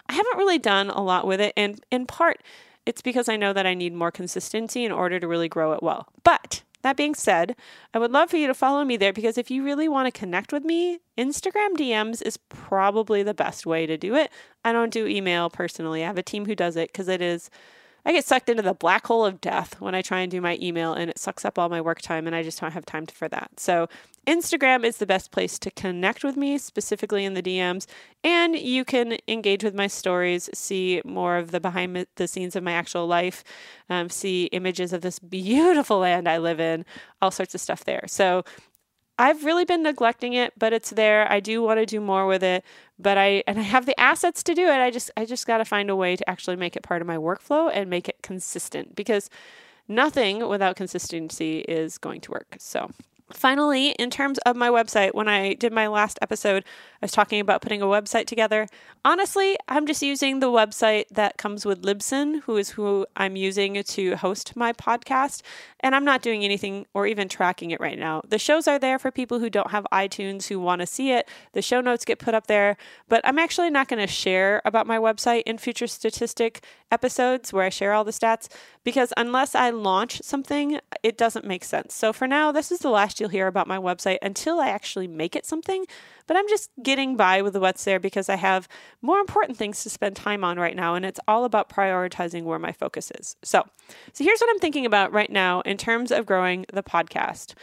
I 0.08 0.14
haven't 0.14 0.38
really 0.38 0.60
done 0.60 0.90
a 0.90 1.02
lot 1.02 1.28
with 1.28 1.42
it. 1.42 1.54
And 1.56 1.84
in 1.92 2.06
part, 2.06 2.42
it's 2.86 3.02
because 3.02 3.30
I 3.30 3.36
know 3.36 3.54
that 3.54 3.68
I 3.68 3.74
need 3.74 3.94
more 3.94 4.12
consistency 4.12 4.84
in 4.84 4.92
order 4.92 5.20
to 5.20 5.28
really 5.28 5.50
grow 5.50 5.74
it 5.74 5.84
well. 5.84 6.08
But 6.24 6.64
that 6.82 6.98
being 6.98 7.16
said, 7.16 7.56
I 7.94 8.00
would 8.00 8.12
love 8.12 8.30
for 8.30 8.38
you 8.38 8.48
to 8.48 8.54
follow 8.54 8.84
me 8.86 8.98
there 8.98 9.14
because 9.14 9.38
if 9.38 9.52
you 9.52 9.64
really 9.64 9.90
want 9.90 10.14
to 10.14 10.18
connect 10.18 10.54
with 10.54 10.64
me, 10.64 11.00
Instagram 11.18 11.76
DMs 11.76 12.22
is 12.22 12.38
probably 12.38 13.24
the 13.24 13.34
best 13.34 13.66
way 13.66 13.86
to 13.86 13.98
do 13.98 14.16
it. 14.16 14.32
I 14.64 14.72
don't 14.72 14.94
do 14.94 15.06
email 15.06 15.50
personally. 15.50 16.04
I 16.04 16.08
have 16.08 16.18
a 16.18 16.24
team 16.24 16.46
who 16.46 16.56
does 16.56 16.76
it 16.76 16.92
because 16.92 17.08
it 17.08 17.22
is 17.22 17.50
I 18.06 18.12
get 18.12 18.26
sucked 18.26 18.50
into 18.50 18.62
the 18.62 18.74
black 18.74 19.08
hole 19.08 19.26
of 19.26 19.42
death 19.42 19.80
when 19.80 19.94
I 19.94 20.02
try 20.02 20.20
and 20.20 20.32
do 20.32 20.42
my 20.42 20.58
email 20.62 20.94
and 20.94 21.10
it 21.10 21.20
sucks 21.20 21.46
up 21.46 21.60
all 21.60 21.70
my 21.70 21.82
work 21.82 22.02
time 22.02 22.28
and 22.28 22.36
I 22.36 22.44
just 22.44 22.60
don't 22.60 22.72
have 22.72 22.86
time 22.86 23.06
for 23.06 23.28
that. 23.30 23.60
So, 23.60 23.88
Instagram 24.28 24.84
is 24.84 24.98
the 24.98 25.08
best 25.08 25.32
place 25.32 25.58
to 25.58 25.72
connect 25.72 26.24
with 26.24 26.38
me, 26.38 26.60
specifically 26.60 27.26
in 27.26 27.34
the 27.34 27.42
DMs, 27.42 27.88
and 28.24 28.56
you 28.56 28.86
can 28.86 29.18
engage 29.28 29.64
with 29.64 29.74
my 29.74 29.88
stories, 29.88 30.50
see 30.54 31.02
more 31.04 31.38
of 31.38 31.50
the 31.50 31.60
behind 31.60 32.06
the 32.16 32.28
scenes 32.28 32.56
of 32.56 32.62
my 32.62 32.74
actual 32.74 33.08
life, 33.08 33.44
um, 33.90 34.08
see 34.10 34.46
images 34.48 34.94
of 34.94 35.02
this 35.02 35.18
beautiful 35.18 36.00
land 36.00 36.28
I 36.28 36.38
live 36.38 36.60
in, 36.60 36.86
all 37.24 37.32
sorts 37.32 37.56
of 37.56 37.62
stuff 37.62 37.86
there. 37.86 38.04
So, 38.08 38.44
I've 39.20 39.44
really 39.44 39.66
been 39.66 39.84
neglecting 39.84 40.34
it, 40.34 40.54
but 40.58 40.72
it's 40.72 40.92
there. 40.92 41.30
I 41.30 41.42
do 41.42 41.62
want 41.62 41.80
to 41.80 41.86
do 41.86 42.00
more 42.00 42.26
with 42.26 42.42
it, 42.42 42.64
but 42.98 43.18
I 43.18 43.44
and 43.48 43.60
I 43.60 43.64
have 43.64 43.86
the 43.86 44.00
assets 44.00 44.44
to 44.44 44.56
do 44.56 44.66
it. 44.68 44.80
I 44.80 44.92
just 44.92 45.12
I 45.18 45.26
just 45.26 45.46
got 45.46 45.58
to 45.58 45.66
find 45.66 45.90
a 45.90 45.96
way 45.96 46.16
to 46.16 46.30
actually 46.30 46.56
make 46.56 46.78
it 46.78 46.84
part 46.84 47.02
of 47.02 47.08
my 47.08 47.18
workflow 47.18 47.70
and 47.74 47.90
make 47.90 48.08
it 48.08 48.18
consistent 48.24 48.96
because 48.96 49.30
nothing 49.90 50.48
without 50.48 50.78
consistency 50.78 51.60
is 51.60 51.98
going 51.98 52.22
to 52.22 52.32
work. 52.32 52.56
So, 52.60 52.92
Finally, 53.32 53.90
in 53.92 54.10
terms 54.10 54.40
of 54.40 54.56
my 54.56 54.70
website, 54.70 55.14
when 55.14 55.28
I 55.28 55.54
did 55.54 55.72
my 55.72 55.88
last 55.88 56.18
episode, 56.22 56.64
I 57.02 57.06
was 57.06 57.12
talking 57.12 57.40
about 57.40 57.62
putting 57.62 57.82
a 57.82 57.86
website 57.86 58.26
together. 58.26 58.68
Honestly, 59.06 59.56
I'm 59.68 59.86
just 59.86 60.02
using 60.02 60.40
the 60.40 60.48
website 60.48 61.06
that 61.12 61.38
comes 61.38 61.66
with 61.66 61.84
Libsyn, 61.84 62.42
who 62.44 62.58
is 62.58 62.72
who 62.72 63.06
I'm 63.16 63.36
using 63.36 63.82
to 63.82 64.16
host 64.16 64.56
my 64.56 64.74
podcast, 64.74 65.44
and 65.80 65.96
I'm 65.96 66.04
not 66.04 66.22
doing 66.22 66.44
anything 66.44 66.88
or 66.94 67.06
even 67.06 67.30
tracking 67.30 67.72
it 67.72 67.80
right 67.80 68.00
now. 68.00 68.22
The 68.28 68.40
shows 68.40 68.68
are 68.68 68.80
there 68.80 68.98
for 68.98 69.12
people 69.12 69.40
who 69.40 69.50
don't 69.50 69.72
have 69.72 69.86
iTunes 69.94 70.48
who 70.48 70.60
want 70.60 70.82
to 70.82 70.88
see 70.88 71.12
it. 71.12 71.30
The 71.54 71.62
show 71.62 71.82
notes 71.82 72.06
get 72.06 72.20
put 72.20 72.34
up 72.34 72.48
there, 72.48 72.78
but 73.08 73.22
I'm 73.24 73.40
actually 73.40 73.70
not 73.70 73.88
going 73.88 74.06
to 74.06 74.12
share 74.12 74.62
about 74.66 74.88
my 74.88 74.98
website 74.98 75.44
in 75.46 75.58
future 75.60 75.88
statistic 75.88 76.66
episodes 76.92 77.54
where 77.54 77.66
I 77.66 77.70
share 77.70 77.94
all 77.94 78.04
the 78.04 78.12
stats 78.12 78.48
because 78.84 79.14
unless 79.16 79.54
I 79.54 79.70
launch 79.70 80.22
something, 80.24 80.80
it 81.04 81.18
doesn't 81.18 81.46
make 81.46 81.64
sense. 81.64 81.94
So 81.94 82.12
for 82.12 82.28
now, 82.28 82.52
this 82.52 82.72
is 82.72 82.80
the 82.80 82.90
last 82.90 83.19
you'll 83.20 83.30
hear 83.30 83.48
about 83.48 83.68
my 83.68 83.78
website 83.78 84.18
until 84.22 84.60
I 84.60 84.70
actually 84.70 85.08
make 85.08 85.36
it 85.36 85.46
something. 85.46 85.86
But 86.28 86.38
I'm 86.38 86.48
just 86.48 86.70
getting 86.84 87.16
by 87.16 87.42
with 87.42 87.56
what's 87.58 87.84
there 87.84 88.00
because 88.00 88.30
I 88.30 88.36
have 88.36 88.68
more 89.02 89.20
important 89.20 89.58
things 89.58 89.84
to 89.84 89.90
spend 89.90 90.16
time 90.16 90.44
on 90.44 90.60
right 90.60 90.76
now, 90.76 90.96
and 90.96 91.06
it's 91.06 91.20
all 91.28 91.46
about 91.46 91.70
prioritizing 91.70 92.44
where 92.44 92.60
my 92.60 92.72
focus 92.72 93.12
is. 93.20 93.36
So, 93.44 93.64
so 94.14 94.24
here's 94.24 94.40
what 94.40 94.50
I'm 94.50 94.60
thinking 94.60 94.86
about 94.86 95.12
right 95.12 95.32
now 95.32 95.62
in 95.62 95.78
terms 95.78 96.12
of 96.12 96.26
growing 96.26 96.66
the 96.72 96.84
podcast. 96.84 97.56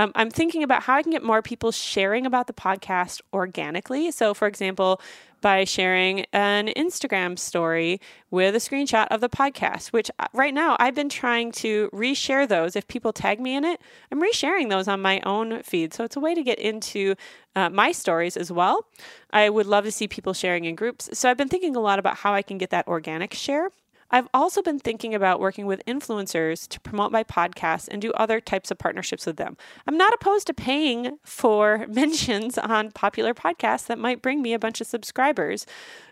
Um, 0.00 0.12
I'm 0.14 0.30
thinking 0.30 0.62
about 0.62 0.84
how 0.84 0.94
I 0.94 1.02
can 1.02 1.12
get 1.12 1.22
more 1.22 1.42
people 1.42 1.72
sharing 1.72 2.24
about 2.24 2.46
the 2.46 2.54
podcast 2.54 3.20
organically. 3.34 4.10
So, 4.10 4.32
for 4.32 4.48
example, 4.48 4.98
by 5.42 5.64
sharing 5.64 6.24
an 6.32 6.68
Instagram 6.68 7.38
story 7.38 8.00
with 8.30 8.54
a 8.54 8.58
screenshot 8.58 9.08
of 9.10 9.20
the 9.20 9.28
podcast, 9.28 9.88
which 9.88 10.10
uh, 10.18 10.26
right 10.32 10.54
now 10.54 10.74
I've 10.80 10.94
been 10.94 11.10
trying 11.10 11.52
to 11.52 11.90
reshare 11.92 12.48
those. 12.48 12.76
If 12.76 12.88
people 12.88 13.12
tag 13.12 13.40
me 13.40 13.54
in 13.54 13.62
it, 13.66 13.78
I'm 14.10 14.22
resharing 14.22 14.70
those 14.70 14.88
on 14.88 15.02
my 15.02 15.20
own 15.26 15.62
feed. 15.64 15.92
So 15.92 16.04
it's 16.04 16.16
a 16.16 16.20
way 16.20 16.34
to 16.34 16.42
get 16.42 16.58
into 16.58 17.14
uh, 17.54 17.68
my 17.68 17.92
stories 17.92 18.38
as 18.38 18.50
well. 18.50 18.86
I 19.34 19.50
would 19.50 19.66
love 19.66 19.84
to 19.84 19.92
see 19.92 20.08
people 20.08 20.32
sharing 20.32 20.64
in 20.64 20.76
groups. 20.76 21.10
So 21.12 21.28
I've 21.28 21.36
been 21.36 21.48
thinking 21.50 21.76
a 21.76 21.80
lot 21.80 21.98
about 21.98 22.16
how 22.16 22.32
I 22.32 22.40
can 22.40 22.56
get 22.56 22.70
that 22.70 22.88
organic 22.88 23.34
share. 23.34 23.68
I've 24.10 24.28
also 24.34 24.62
been 24.62 24.78
thinking 24.78 25.14
about 25.14 25.40
working 25.40 25.66
with 25.66 25.84
influencers 25.86 26.66
to 26.68 26.80
promote 26.80 27.12
my 27.12 27.24
podcast 27.24 27.88
and 27.90 28.02
do 28.02 28.12
other 28.12 28.40
types 28.40 28.70
of 28.70 28.78
partnerships 28.78 29.26
with 29.26 29.36
them. 29.36 29.56
I'm 29.86 29.96
not 29.96 30.14
opposed 30.14 30.46
to 30.48 30.54
paying 30.54 31.18
for 31.24 31.86
mentions 31.88 32.58
on 32.58 32.90
popular 32.90 33.34
podcasts 33.34 33.86
that 33.86 33.98
might 33.98 34.22
bring 34.22 34.42
me 34.42 34.52
a 34.52 34.58
bunch 34.58 34.80
of 34.80 34.86
subscribers 34.86 35.66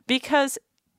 because 0.06 0.58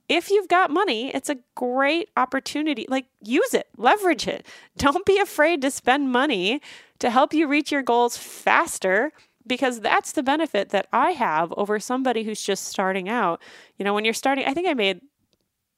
if 0.10 0.32
you've 0.32 0.48
got 0.48 0.72
money, 0.72 1.14
it's 1.14 1.30
a 1.30 1.38
great 1.56 2.10
opportunity. 2.18 2.86
Like, 2.90 3.06
use 3.24 3.54
it, 3.54 3.68
leverage 3.78 4.28
it. 4.28 4.46
Don't 4.78 5.06
be 5.06 5.20
afraid 5.20 5.62
to 5.62 5.72
spend 5.72 6.12
money 6.12 6.62
to 6.98 7.10
help 7.10 7.34
you 7.34 7.48
reach 7.48 7.72
your 7.72 7.84
goals 7.84 8.18
faster 8.18 9.12
because 9.48 9.80
that's 9.80 10.12
the 10.12 10.24
benefit 10.24 10.70
that 10.70 10.88
I 10.92 11.12
have 11.12 11.54
over 11.56 11.80
somebody 11.80 12.24
who's 12.24 12.42
just 12.42 12.66
starting 12.66 13.08
out. 13.08 13.42
You 13.78 13.86
know, 13.86 13.94
when 13.94 14.06
you're 14.06 14.14
starting, 14.14 14.46
I 14.46 14.54
think 14.54 14.68
I 14.68 14.74
made 14.74 15.02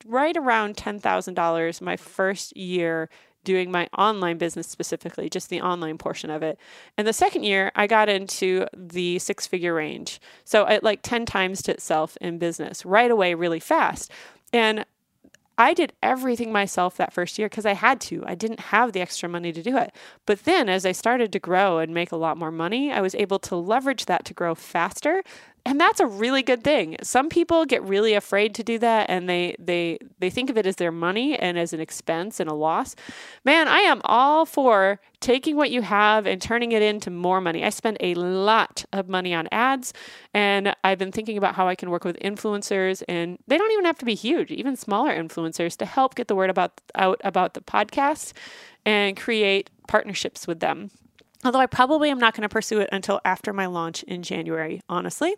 right 0.06 0.36
around 0.36 0.78
$10,000 0.78 1.82
my 1.82 1.98
first 1.98 2.56
year 2.56 3.10
doing 3.44 3.72
my 3.72 3.90
online 3.98 4.38
business 4.38 4.68
specifically, 4.68 5.30
just 5.30 5.50
the 5.50 5.62
online 5.62 5.98
portion 5.98 6.30
of 6.30 6.44
it. 6.44 6.60
And 6.98 7.08
the 7.08 7.14
second 7.14 7.44
year, 7.44 7.72
I 7.76 7.88
got 7.88 8.10
into 8.10 8.66
the 8.76 9.20
six 9.20 9.48
figure 9.48 9.74
range. 9.74 10.20
So 10.44 10.66
it 10.66 10.84
like 10.84 11.02
10 11.02 11.26
times 11.26 11.62
to 11.64 11.72
itself 11.72 12.18
in 12.22 12.38
business 12.38 12.86
right 12.86 13.10
away, 13.10 13.34
really 13.34 13.60
fast. 13.60 14.12
And 14.54 14.86
I 15.58 15.74
did 15.74 15.94
everything 16.02 16.52
myself 16.52 16.98
that 16.98 17.14
first 17.14 17.38
year 17.38 17.48
because 17.48 17.66
I 17.66 17.74
had 17.74 18.02
to. 18.02 18.24
I 18.26 18.36
didn't 18.36 18.60
have 18.60 18.94
the 18.94 19.02
extra 19.02 19.30
money 19.30 19.52
to 19.52 19.62
do 19.62 19.78
it. 19.78 19.94
But 20.26 20.44
then 20.46 20.70
as 20.70 20.86
I 20.86 20.92
started 20.92 21.32
to 21.34 21.40
grow 21.40 21.78
and 21.78 21.94
make 21.94 22.12
a 22.12 22.16
lot 22.18 22.38
more 22.38 22.52
money, 22.52 22.92
I 22.92 23.02
was 23.02 23.14
able 23.16 23.38
to 23.40 23.56
leverage 23.56 24.06
that 24.06 24.26
to 24.26 24.34
grow 24.34 24.56
faster 24.56 25.24
and 25.66 25.80
that's 25.80 26.00
a 26.00 26.08
really 26.08 26.42
good 26.42 26.64
thing. 26.64 26.98
Some 27.04 27.30
people 27.30 27.66
get 27.66 27.84
really 27.84 28.14
afraid 28.14 28.56
to 28.56 28.64
do 28.64 28.80
that 28.80 29.10
and 29.10 29.30
they 29.30 29.56
they 29.60 30.00
they 30.20 30.30
think 30.30 30.50
of 30.50 30.58
it 30.58 30.66
as 30.66 30.78
their 30.78 30.92
money 30.92 31.38
and 31.38 31.58
as 31.58 31.72
an 31.74 31.80
expense 31.80 32.40
and 32.40 32.50
a 32.50 32.54
loss. 32.54 32.96
Man, 33.46 33.68
I 33.68 33.80
am 33.80 34.02
all 34.06 34.46
for 34.46 35.00
taking 35.20 35.56
what 35.56 35.70
you 35.70 35.84
have 35.84 36.26
and 36.26 36.42
turning 36.42 36.72
it 36.72 36.82
into 36.82 37.12
more 37.12 37.40
money. 37.40 37.64
I 37.64 37.70
spend 37.70 37.98
a 38.00 38.16
lot 38.16 38.84
of 38.92 39.08
money 39.08 39.36
on 39.36 39.48
ads 39.52 39.94
and 40.34 40.76
I've 40.84 40.98
been 40.98 41.12
thinking 41.12 41.38
about 41.38 41.56
how 41.56 41.68
I 41.68 41.76
can 41.76 41.92
work 41.92 42.06
with 42.06 42.18
influencers 42.20 43.04
and 43.08 43.38
they 43.48 43.58
don't 43.58 43.72
even 43.72 43.86
have 43.86 44.00
to 44.00 44.06
be 44.06 44.16
huge, 44.16 44.52
even 44.52 44.76
smaller 44.76 45.12
influencers 45.12 45.78
to 45.78 45.86
help 45.86 46.16
get 46.16 46.28
the 46.28 46.36
word 46.36 46.50
about 46.50 46.82
out 46.96 47.22
about 47.24 47.54
the 47.54 47.62
podcast 47.62 48.34
and 48.84 49.16
create 49.16 49.70
partnerships 49.88 50.48
with 50.48 50.60
them. 50.60 50.90
Although 51.44 51.60
I 51.60 51.66
probably 51.66 52.10
am 52.10 52.20
not 52.20 52.36
going 52.36 52.44
to 52.44 52.50
pursue 52.50 52.80
it 52.80 52.90
until 52.92 53.20
after 53.26 53.52
my 53.54 53.66
launch 53.66 54.04
in 54.04 54.24
January, 54.24 54.82
honestly. 54.88 55.36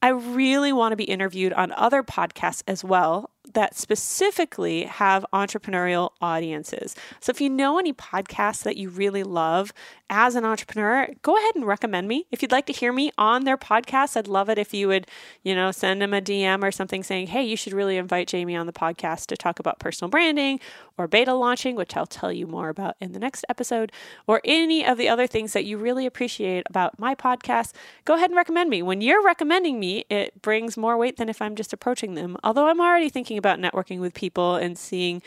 I 0.00 0.08
really 0.08 0.72
want 0.72 0.92
to 0.92 0.96
be 0.96 1.04
interviewed 1.04 1.52
on 1.52 1.72
other 1.72 2.02
podcasts 2.02 2.62
as 2.68 2.84
well 2.84 3.30
that 3.54 3.76
specifically 3.76 4.84
have 4.84 5.24
entrepreneurial 5.32 6.10
audiences. 6.20 6.94
So 7.20 7.30
if 7.30 7.40
you 7.40 7.50
know 7.50 7.78
any 7.78 7.92
podcasts 7.92 8.62
that 8.62 8.76
you 8.76 8.88
really 8.88 9.22
love 9.22 9.72
as 10.10 10.34
an 10.34 10.44
entrepreneur, 10.44 11.08
go 11.22 11.36
ahead 11.36 11.54
and 11.54 11.66
recommend 11.66 12.08
me. 12.08 12.26
If 12.30 12.40
you'd 12.40 12.52
like 12.52 12.66
to 12.66 12.72
hear 12.72 12.92
me 12.92 13.12
on 13.18 13.44
their 13.44 13.58
podcast, 13.58 14.16
I'd 14.16 14.28
love 14.28 14.48
it 14.48 14.58
if 14.58 14.72
you 14.72 14.88
would, 14.88 15.06
you 15.42 15.54
know, 15.54 15.70
send 15.70 16.00
them 16.00 16.14
a 16.14 16.20
DM 16.20 16.62
or 16.62 16.70
something 16.70 17.02
saying, 17.02 17.28
"Hey, 17.28 17.42
you 17.42 17.56
should 17.56 17.72
really 17.72 17.96
invite 17.96 18.28
Jamie 18.28 18.56
on 18.56 18.66
the 18.66 18.72
podcast 18.72 19.26
to 19.26 19.36
talk 19.36 19.58
about 19.58 19.78
personal 19.78 20.08
branding 20.08 20.60
or 20.96 21.06
beta 21.06 21.34
launching, 21.34 21.76
which 21.76 21.96
I'll 21.96 22.06
tell 22.06 22.32
you 22.32 22.46
more 22.46 22.68
about 22.70 22.96
in 23.00 23.12
the 23.12 23.18
next 23.18 23.44
episode, 23.48 23.92
or 24.26 24.40
any 24.44 24.84
of 24.84 24.98
the 24.98 25.08
other 25.08 25.26
things 25.26 25.52
that 25.52 25.64
you 25.64 25.78
really 25.78 26.06
appreciate 26.06 26.64
about 26.68 26.98
my 26.98 27.14
podcast." 27.14 27.72
Go 28.04 28.14
ahead 28.14 28.30
and 28.30 28.36
recommend 28.36 28.70
me. 28.70 28.82
When 28.82 29.00
you're 29.00 29.22
recommending 29.22 29.78
me, 29.78 30.04
it 30.08 30.40
brings 30.42 30.76
more 30.76 30.96
weight 30.96 31.16
than 31.16 31.28
if 31.28 31.42
I'm 31.42 31.54
just 31.54 31.72
approaching 31.72 32.14
them. 32.14 32.36
Although 32.42 32.68
I'm 32.68 32.80
already 32.80 33.08
thinking 33.08 33.37
about 33.38 33.58
networking 33.58 34.00
with 34.00 34.14
people 34.14 34.56
and 34.56 34.76
seeing 34.76 35.22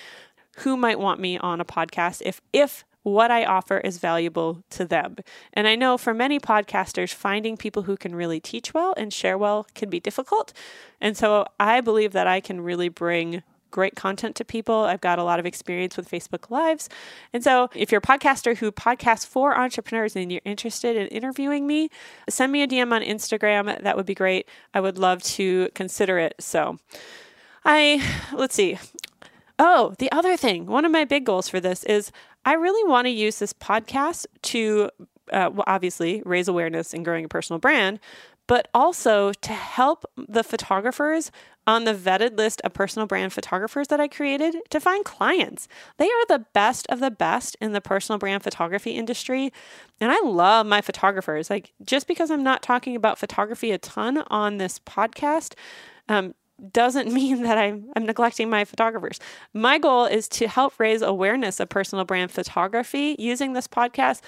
who 0.58 0.78
might 0.78 1.00
want 1.00 1.20
me 1.20 1.38
on 1.38 1.62
a 1.62 1.66
podcast 1.66 2.22
if 2.26 2.42
if 2.54 2.84
what 3.04 3.32
I 3.32 3.46
offer 3.46 3.80
is 3.80 3.98
valuable 3.98 4.64
to 4.70 4.86
them. 4.86 5.16
And 5.54 5.68
I 5.68 5.76
know 5.76 5.98
for 5.98 6.14
many 6.14 6.40
podcasters, 6.40 7.12
finding 7.12 7.58
people 7.58 7.84
who 7.84 7.98
can 7.98 8.14
really 8.14 8.40
teach 8.40 8.76
well 8.76 8.94
and 8.96 9.12
share 9.12 9.40
well 9.40 9.66
can 9.74 9.90
be 9.90 10.00
difficult. 10.00 10.54
And 11.00 11.18
so 11.18 11.48
I 11.60 11.82
believe 11.82 12.12
that 12.12 12.28
I 12.28 12.42
can 12.42 12.62
really 12.62 12.90
bring 12.90 13.42
great 13.72 13.96
content 13.96 14.36
to 14.36 14.46
people. 14.46 14.82
I've 14.82 15.02
got 15.02 15.18
a 15.18 15.24
lot 15.24 15.40
of 15.40 15.46
experience 15.46 15.98
with 15.98 16.10
Facebook 16.10 16.52
Lives. 16.52 16.90
And 17.34 17.44
so, 17.44 17.70
if 17.74 17.92
you're 17.92 18.00
a 18.00 18.02
podcaster 18.02 18.58
who 18.58 18.72
podcasts 18.72 19.26
for 19.26 19.58
entrepreneurs 19.58 20.16
and 20.16 20.32
you're 20.32 20.42
interested 20.46 20.98
in 20.98 21.08
interviewing 21.08 21.66
me, 21.66 21.90
send 22.30 22.52
me 22.52 22.62
a 22.62 22.68
DM 22.68 22.92
on 22.92 23.02
Instagram. 23.02 23.82
That 23.82 23.96
would 23.96 24.06
be 24.06 24.14
great. 24.14 24.48
I 24.74 24.82
would 24.82 24.98
love 24.98 25.24
to 25.24 25.70
consider 25.74 26.20
it. 26.20 26.36
So, 26.40 26.78
I, 27.64 28.04
let's 28.34 28.56
see. 28.56 28.78
Oh, 29.60 29.94
the 30.00 30.12
other 30.12 30.36
thing, 30.38 30.66
one 30.66 30.86
of 30.86 30.92
my 30.92 31.06
big 31.06 31.26
goals 31.26 31.48
for 31.48 31.60
this 31.60 31.84
is 31.84 32.12
I 32.46 32.54
really 32.54 32.90
want 32.90 33.06
to 33.06 33.12
use 33.12 33.38
this 33.40 33.54
podcast 33.54 34.26
to, 34.44 34.90
uh, 35.32 35.52
well, 35.54 35.64
obviously, 35.68 36.24
raise 36.26 36.48
awareness 36.48 36.94
and 36.94 37.06
growing 37.06 37.26
a 37.26 37.30
personal 37.30 37.60
brand, 37.60 38.00
but 38.48 38.68
also 38.74 39.32
to 39.34 39.54
help 39.54 40.04
the 40.18 40.44
photographers 40.44 41.32
on 41.68 41.84
the 41.84 41.94
vetted 41.94 42.38
list 42.38 42.60
of 42.64 42.74
personal 42.74 43.06
brand 43.06 43.32
photographers 43.32 43.90
that 43.90 44.00
I 44.00 44.08
created 44.08 44.56
to 44.72 44.80
find 44.80 45.06
clients. 45.06 45.68
They 45.98 46.08
are 46.08 46.26
the 46.28 46.46
best 46.54 46.88
of 46.90 47.00
the 47.00 47.12
best 47.12 47.56
in 47.62 47.74
the 47.74 47.82
personal 47.82 48.18
brand 48.18 48.44
photography 48.44 48.92
industry. 48.92 49.54
And 50.00 50.12
I 50.12 50.20
love 50.22 50.66
my 50.66 50.82
photographers. 50.82 51.52
Like, 51.52 51.72
just 51.86 52.08
because 52.08 52.32
I'm 52.32 52.44
not 52.44 52.64
talking 52.64 52.96
about 52.96 53.20
photography 53.20 53.72
a 53.72 53.78
ton 53.78 54.24
on 54.32 54.58
this 54.58 54.80
podcast, 54.80 55.54
um, 56.10 56.34
doesn't 56.72 57.12
mean 57.14 57.44
that 57.44 57.58
I'm, 57.58 57.92
I'm 57.96 58.06
neglecting 58.06 58.50
my 58.50 58.66
photographers. 58.66 59.20
My 59.54 59.78
goal 59.78 60.06
is 60.06 60.28
to 60.30 60.48
help 60.48 60.80
raise 60.80 61.02
awareness 61.02 61.60
of 61.60 61.70
personal 61.70 62.06
brand 62.06 62.32
photography 62.32 63.16
using 63.18 63.54
this 63.54 63.68
podcast 63.68 64.22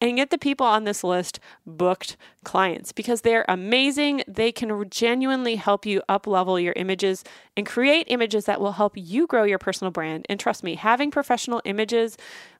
and 0.00 0.16
get 0.16 0.30
the 0.30 0.38
people 0.38 0.66
on 0.66 0.84
this 0.84 1.04
list 1.04 1.40
booked 1.66 2.16
clients 2.44 2.92
because 2.92 3.22
they're 3.22 3.44
amazing. 3.48 4.22
They 4.28 4.52
can 4.52 4.88
genuinely 4.90 5.56
help 5.56 5.86
you 5.86 6.02
up 6.08 6.26
level 6.26 6.60
your 6.60 6.74
images 6.76 7.24
and 7.56 7.66
create 7.66 8.06
images 8.08 8.44
that 8.44 8.60
will 8.60 8.72
help 8.72 8.92
you 8.96 9.26
grow 9.26 9.44
your 9.44 9.58
personal 9.58 9.90
brand. 9.90 10.26
And 10.28 10.38
trust 10.38 10.62
me, 10.62 10.74
having 10.74 11.10
professional 11.10 11.62
images 11.64 12.16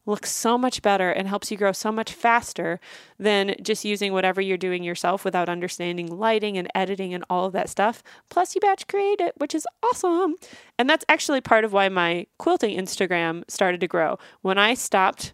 looks 0.07 0.31
so 0.31 0.59
much 0.59 0.83
better 0.83 1.11
and 1.11 1.29
helps 1.29 1.51
you 1.51 1.57
grow 1.57 1.73
so 1.73 1.91
much 1.91 2.13
faster 2.13 2.79
than 3.19 3.55
just 3.63 3.85
using 3.85 4.13
whatever 4.13 4.41
you're 4.41 4.59
doing 4.59 4.83
yourself 4.83 5.25
without 5.25 5.49
understanding 5.49 6.19
lighting 6.19 6.59
and 6.59 6.69
editing 6.75 7.15
and 7.15 7.25
all 7.31 7.47
of 7.47 7.53
that 7.53 7.69
stuff. 7.69 8.03
Plus, 8.29 8.55
you 8.55 8.61
batch 8.61 8.87
create 8.87 9.21
it, 9.21 9.35
which 9.39 9.55
is 9.55 9.67
awesome. 9.83 10.37
And 10.79 10.89
that's 10.89 11.05
actually 11.09 11.41
part 11.41 11.65
of 11.65 11.73
why 11.73 11.89
my 11.89 12.27
quilting 12.39 12.77
Instagram 12.77 13.43
started 13.49 13.81
to 13.81 13.89
grow. 13.89 14.19
When 14.43 14.59
I 14.59 14.75
stopped 14.75 15.33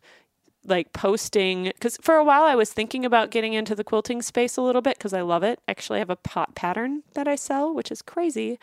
like 0.64 0.92
posting 0.92 1.64
because 1.64 1.99
for 2.01 2.16
a 2.16 2.25
while 2.25 2.44
I 2.44 2.55
was 2.55 2.73
thinking 2.73 3.05
about 3.05 3.31
getting 3.31 3.53
into 3.53 3.75
the 3.75 3.85
quilting 3.85 4.23
space 4.23 4.57
a 4.57 4.62
little 4.62 4.83
bit 4.83 4.99
because 4.99 5.12
I 5.12 5.23
love 5.23 5.42
it. 5.42 5.61
Actually, 5.68 5.96
I 5.96 6.01
have 6.01 6.11
a 6.11 6.16
pot 6.16 6.55
pattern 6.55 7.03
that 7.14 7.29
I 7.29 7.35
sell, 7.35 7.75
which 7.75 7.90
is 7.90 8.03
crazy 8.03 8.59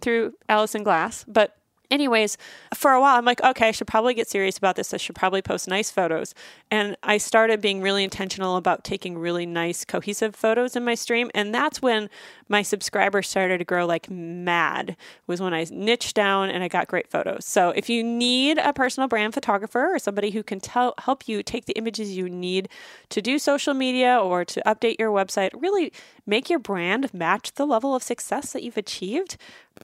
through 0.00 0.34
Alison 0.48 0.82
Glass. 0.82 1.24
But 1.28 1.57
anyways, 1.90 2.36
for 2.74 2.92
a 2.92 3.00
while, 3.00 3.16
I'm 3.16 3.24
like, 3.24 3.42
okay, 3.42 3.68
I 3.68 3.70
should 3.70 3.86
probably 3.86 4.14
get 4.14 4.28
serious 4.28 4.58
about 4.58 4.76
this. 4.76 4.92
I 4.92 4.96
should 4.96 5.14
probably 5.14 5.42
post 5.42 5.68
nice 5.68 5.90
photos. 5.90 6.34
And 6.70 6.96
I 7.02 7.18
started 7.18 7.60
being 7.60 7.80
really 7.80 8.04
intentional 8.04 8.56
about 8.56 8.84
taking 8.84 9.16
really 9.18 9.46
nice, 9.46 9.84
cohesive 9.84 10.34
photos 10.34 10.76
in 10.76 10.84
my 10.84 10.94
stream. 10.94 11.30
And 11.34 11.54
that's 11.54 11.80
when 11.80 12.10
my 12.48 12.62
subscribers 12.62 13.28
started 13.28 13.58
to 13.58 13.64
grow 13.64 13.86
like 13.86 14.10
mad, 14.10 14.96
was 15.26 15.40
when 15.40 15.54
I 15.54 15.66
niched 15.70 16.14
down 16.14 16.50
and 16.50 16.62
I 16.62 16.68
got 16.68 16.88
great 16.88 17.08
photos. 17.10 17.44
So 17.44 17.70
if 17.70 17.88
you 17.88 18.02
need 18.02 18.58
a 18.58 18.72
personal 18.72 19.08
brand 19.08 19.34
photographer 19.34 19.94
or 19.94 19.98
somebody 19.98 20.30
who 20.30 20.42
can 20.42 20.60
tell, 20.60 20.94
help 20.98 21.28
you 21.28 21.42
take 21.42 21.66
the 21.66 21.74
images 21.74 22.16
you 22.16 22.28
need 22.28 22.68
to 23.10 23.22
do 23.22 23.38
social 23.38 23.74
media 23.74 24.18
or 24.18 24.44
to 24.44 24.62
update 24.66 24.98
your 24.98 25.10
website, 25.10 25.50
really 25.54 25.92
make 26.28 26.50
your 26.50 26.58
brand 26.58 27.12
match 27.12 27.52
the 27.54 27.66
level 27.66 27.94
of 27.94 28.02
success 28.02 28.52
that 28.52 28.62
you've 28.62 28.76
achieved, 28.76 29.36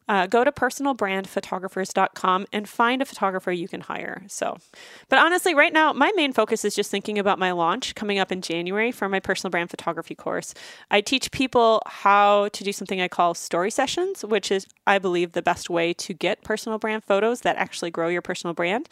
uh, 0.08 0.26
go 0.26 0.44
to 0.44 0.52
personalbrandphotographers.com 0.52 2.46
and 2.52 2.68
find 2.68 3.00
a 3.00 3.04
photographer 3.04 3.50
you 3.50 3.66
can 3.66 3.80
hire. 3.80 4.22
So, 4.28 4.58
but 5.08 5.18
honestly, 5.18 5.54
right 5.54 5.72
now, 5.72 5.92
my 5.92 6.12
main 6.14 6.32
focus 6.32 6.64
is 6.64 6.74
just 6.74 6.90
thinking 6.90 7.18
about 7.18 7.38
my 7.38 7.52
launch 7.52 7.94
coming 7.94 8.18
up 8.18 8.30
in 8.30 8.42
January 8.42 8.92
for 8.92 9.08
my 9.08 9.20
personal 9.20 9.50
brand 9.50 9.70
photography 9.70 10.14
course. 10.14 10.54
I 10.90 11.00
teach 11.00 11.30
people 11.30 11.82
how 11.86 12.48
to 12.48 12.64
do 12.64 12.72
something 12.72 13.00
I 13.00 13.08
call 13.08 13.34
story 13.34 13.70
sessions, 13.70 14.24
which 14.24 14.50
is, 14.50 14.66
I 14.86 14.98
believe, 14.98 15.32
the 15.32 15.42
best 15.42 15.70
way 15.70 15.94
to 15.94 16.12
get 16.12 16.42
personal 16.42 16.78
brand 16.78 17.04
photos 17.04 17.40
that 17.40 17.56
actually 17.56 17.90
grow 17.90 18.08
your 18.08 18.22
personal 18.22 18.54
brand. 18.54 18.88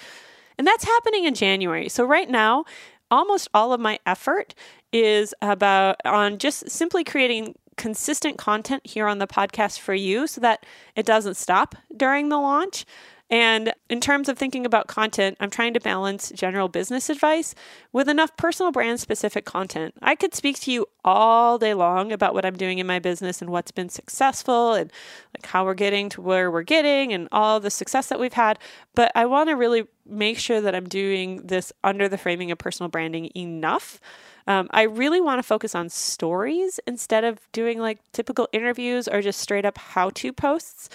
And 0.58 0.66
that's 0.66 0.84
happening 0.84 1.24
in 1.24 1.34
January. 1.34 1.88
So, 1.88 2.04
right 2.04 2.28
now, 2.28 2.64
almost 3.12 3.48
all 3.54 3.72
of 3.72 3.80
my 3.80 3.98
effort 4.06 4.54
is 4.92 5.34
about 5.42 5.96
on 6.04 6.38
just 6.38 6.68
simply 6.68 7.04
creating 7.04 7.54
consistent 7.76 8.38
content 8.38 8.84
here 8.84 9.06
on 9.06 9.18
the 9.18 9.26
podcast 9.26 9.78
for 9.78 9.94
you 9.94 10.26
so 10.26 10.40
that 10.40 10.64
it 10.96 11.06
doesn't 11.06 11.36
stop 11.36 11.74
during 11.96 12.28
the 12.30 12.38
launch. 12.38 12.84
And 13.32 13.72
in 13.88 14.02
terms 14.02 14.28
of 14.28 14.36
thinking 14.36 14.66
about 14.66 14.88
content, 14.88 15.38
I'm 15.40 15.48
trying 15.48 15.72
to 15.72 15.80
balance 15.80 16.30
general 16.34 16.68
business 16.68 17.08
advice 17.08 17.54
with 17.90 18.06
enough 18.06 18.36
personal 18.36 18.72
brand 18.72 19.00
specific 19.00 19.46
content. 19.46 19.94
I 20.02 20.16
could 20.16 20.34
speak 20.34 20.60
to 20.60 20.70
you 20.70 20.84
all 21.02 21.56
day 21.56 21.72
long 21.72 22.12
about 22.12 22.34
what 22.34 22.44
I'm 22.44 22.58
doing 22.58 22.78
in 22.78 22.86
my 22.86 22.98
business 22.98 23.40
and 23.40 23.48
what's 23.48 23.70
been 23.70 23.88
successful 23.88 24.74
and 24.74 24.92
like 25.34 25.46
how 25.46 25.64
we're 25.64 25.72
getting 25.72 26.10
to 26.10 26.20
where 26.20 26.50
we're 26.50 26.62
getting 26.62 27.14
and 27.14 27.26
all 27.32 27.58
the 27.58 27.70
success 27.70 28.08
that 28.08 28.20
we've 28.20 28.34
had, 28.34 28.58
but 28.94 29.10
I 29.14 29.24
want 29.24 29.48
to 29.48 29.56
really 29.56 29.86
make 30.04 30.38
sure 30.38 30.60
that 30.60 30.74
I'm 30.74 30.86
doing 30.86 31.46
this 31.46 31.72
under 31.82 32.10
the 32.10 32.18
framing 32.18 32.50
of 32.50 32.58
personal 32.58 32.90
branding 32.90 33.30
enough. 33.34 33.98
Um, 34.46 34.68
I 34.72 34.82
really 34.82 35.22
want 35.22 35.38
to 35.38 35.42
focus 35.42 35.74
on 35.74 35.88
stories 35.88 36.80
instead 36.86 37.24
of 37.24 37.38
doing 37.52 37.78
like 37.78 38.00
typical 38.12 38.46
interviews 38.52 39.08
or 39.08 39.22
just 39.22 39.40
straight 39.40 39.64
up 39.64 39.78
how 39.78 40.10
to 40.10 40.34
posts 40.34 40.90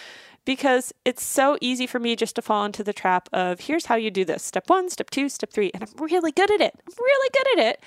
because 0.47 0.93
it's 1.03 1.25
so 1.25 1.57
easy 1.59 1.85
for 1.85 1.99
me 1.99 2.15
just 2.15 2.37
to 2.37 2.41
fall 2.41 2.63
into 2.63 2.81
the 2.81 2.93
trap 2.93 3.27
of 3.33 3.59
here's 3.59 3.87
how 3.87 3.95
you 3.95 4.09
do 4.09 4.23
this 4.23 4.41
step 4.41 4.69
one, 4.69 4.89
step 4.89 5.09
two, 5.09 5.27
step 5.27 5.51
three. 5.51 5.69
And 5.73 5.83
I'm 5.83 5.89
really 5.99 6.31
good 6.31 6.49
at 6.49 6.61
it. 6.61 6.73
I'm 6.87 6.93
really 6.97 7.29
good 7.33 7.59
at 7.59 7.65
it. 7.67 7.83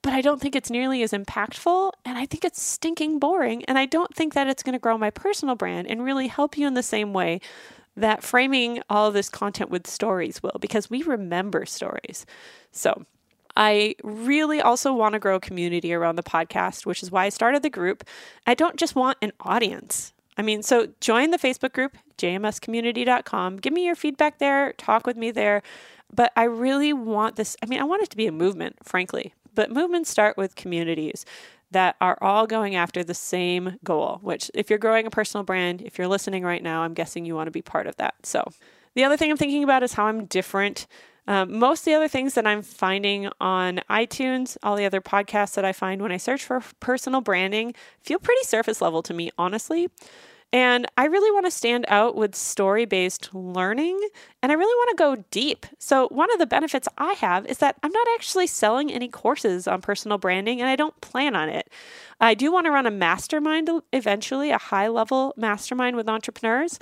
But 0.00 0.14
I 0.14 0.22
don't 0.22 0.40
think 0.40 0.56
it's 0.56 0.70
nearly 0.70 1.02
as 1.02 1.12
impactful. 1.12 1.92
And 2.06 2.16
I 2.16 2.24
think 2.24 2.46
it's 2.46 2.62
stinking 2.62 3.18
boring. 3.18 3.66
And 3.66 3.78
I 3.78 3.84
don't 3.84 4.14
think 4.16 4.32
that 4.32 4.48
it's 4.48 4.62
going 4.62 4.72
to 4.72 4.78
grow 4.78 4.96
my 4.96 5.10
personal 5.10 5.56
brand 5.56 5.88
and 5.88 6.02
really 6.02 6.28
help 6.28 6.56
you 6.56 6.66
in 6.66 6.72
the 6.72 6.82
same 6.82 7.12
way 7.12 7.42
that 7.96 8.22
framing 8.22 8.80
all 8.88 9.10
this 9.10 9.28
content 9.28 9.68
with 9.68 9.86
stories 9.86 10.42
will, 10.42 10.56
because 10.58 10.88
we 10.88 11.02
remember 11.02 11.66
stories. 11.66 12.24
So, 12.72 13.04
I 13.56 13.96
really 14.02 14.62
also 14.62 14.94
want 14.94 15.12
to 15.14 15.18
grow 15.18 15.34
a 15.34 15.40
community 15.40 15.92
around 15.92 16.16
the 16.16 16.22
podcast, 16.22 16.86
which 16.86 17.02
is 17.02 17.10
why 17.10 17.26
I 17.26 17.28
started 17.28 17.62
the 17.62 17.68
group. 17.68 18.04
I 18.46 18.54
don't 18.54 18.76
just 18.76 18.94
want 18.94 19.18
an 19.20 19.32
audience. 19.40 20.14
I 20.40 20.42
mean, 20.42 20.62
so 20.62 20.88
join 21.02 21.32
the 21.32 21.38
Facebook 21.38 21.74
group, 21.74 21.98
jmscommunity.com. 22.16 23.58
Give 23.58 23.74
me 23.74 23.84
your 23.84 23.94
feedback 23.94 24.38
there, 24.38 24.72
talk 24.72 25.06
with 25.06 25.18
me 25.18 25.30
there. 25.30 25.62
But 26.10 26.32
I 26.34 26.44
really 26.44 26.94
want 26.94 27.36
this. 27.36 27.58
I 27.62 27.66
mean, 27.66 27.78
I 27.78 27.84
want 27.84 28.00
it 28.04 28.08
to 28.08 28.16
be 28.16 28.26
a 28.26 28.32
movement, 28.32 28.76
frankly. 28.82 29.34
But 29.54 29.70
movements 29.70 30.08
start 30.08 30.38
with 30.38 30.56
communities 30.56 31.26
that 31.72 31.96
are 32.00 32.16
all 32.22 32.46
going 32.46 32.74
after 32.74 33.04
the 33.04 33.12
same 33.12 33.76
goal, 33.84 34.18
which, 34.22 34.50
if 34.54 34.70
you're 34.70 34.78
growing 34.78 35.06
a 35.06 35.10
personal 35.10 35.44
brand, 35.44 35.82
if 35.82 35.98
you're 35.98 36.08
listening 36.08 36.42
right 36.42 36.62
now, 36.62 36.84
I'm 36.84 36.94
guessing 36.94 37.26
you 37.26 37.34
want 37.34 37.48
to 37.48 37.52
be 37.52 37.60
part 37.60 37.86
of 37.86 37.96
that. 37.96 38.14
So, 38.24 38.42
the 38.94 39.04
other 39.04 39.18
thing 39.18 39.30
I'm 39.30 39.36
thinking 39.36 39.62
about 39.62 39.82
is 39.82 39.92
how 39.92 40.06
I'm 40.06 40.24
different. 40.24 40.86
Um, 41.30 41.60
most 41.60 41.82
of 41.82 41.84
the 41.84 41.94
other 41.94 42.08
things 42.08 42.34
that 42.34 42.44
I'm 42.44 42.60
finding 42.60 43.28
on 43.40 43.82
iTunes, 43.88 44.56
all 44.64 44.74
the 44.74 44.84
other 44.84 45.00
podcasts 45.00 45.54
that 45.54 45.64
I 45.64 45.72
find 45.72 46.02
when 46.02 46.10
I 46.10 46.16
search 46.16 46.42
for 46.42 46.60
personal 46.80 47.20
branding, 47.20 47.72
feel 48.02 48.18
pretty 48.18 48.42
surface 48.42 48.82
level 48.82 49.00
to 49.04 49.14
me, 49.14 49.30
honestly. 49.38 49.88
And 50.52 50.86
I 50.98 51.04
really 51.04 51.30
want 51.30 51.46
to 51.46 51.52
stand 51.52 51.84
out 51.86 52.16
with 52.16 52.34
story 52.34 52.84
based 52.84 53.32
learning 53.32 54.00
and 54.42 54.50
I 54.50 54.56
really 54.56 54.74
want 54.74 54.90
to 54.90 54.96
go 54.96 55.24
deep. 55.30 55.66
So, 55.78 56.08
one 56.08 56.32
of 56.32 56.40
the 56.40 56.46
benefits 56.46 56.88
I 56.98 57.12
have 57.12 57.46
is 57.46 57.58
that 57.58 57.76
I'm 57.84 57.92
not 57.92 58.08
actually 58.16 58.48
selling 58.48 58.90
any 58.90 59.06
courses 59.06 59.68
on 59.68 59.80
personal 59.80 60.18
branding 60.18 60.60
and 60.60 60.68
I 60.68 60.74
don't 60.74 61.00
plan 61.00 61.36
on 61.36 61.48
it. 61.48 61.70
I 62.20 62.34
do 62.34 62.50
want 62.50 62.64
to 62.64 62.72
run 62.72 62.86
a 62.86 62.90
mastermind 62.90 63.70
eventually, 63.92 64.50
a 64.50 64.58
high 64.58 64.88
level 64.88 65.32
mastermind 65.36 65.94
with 65.94 66.08
entrepreneurs, 66.08 66.80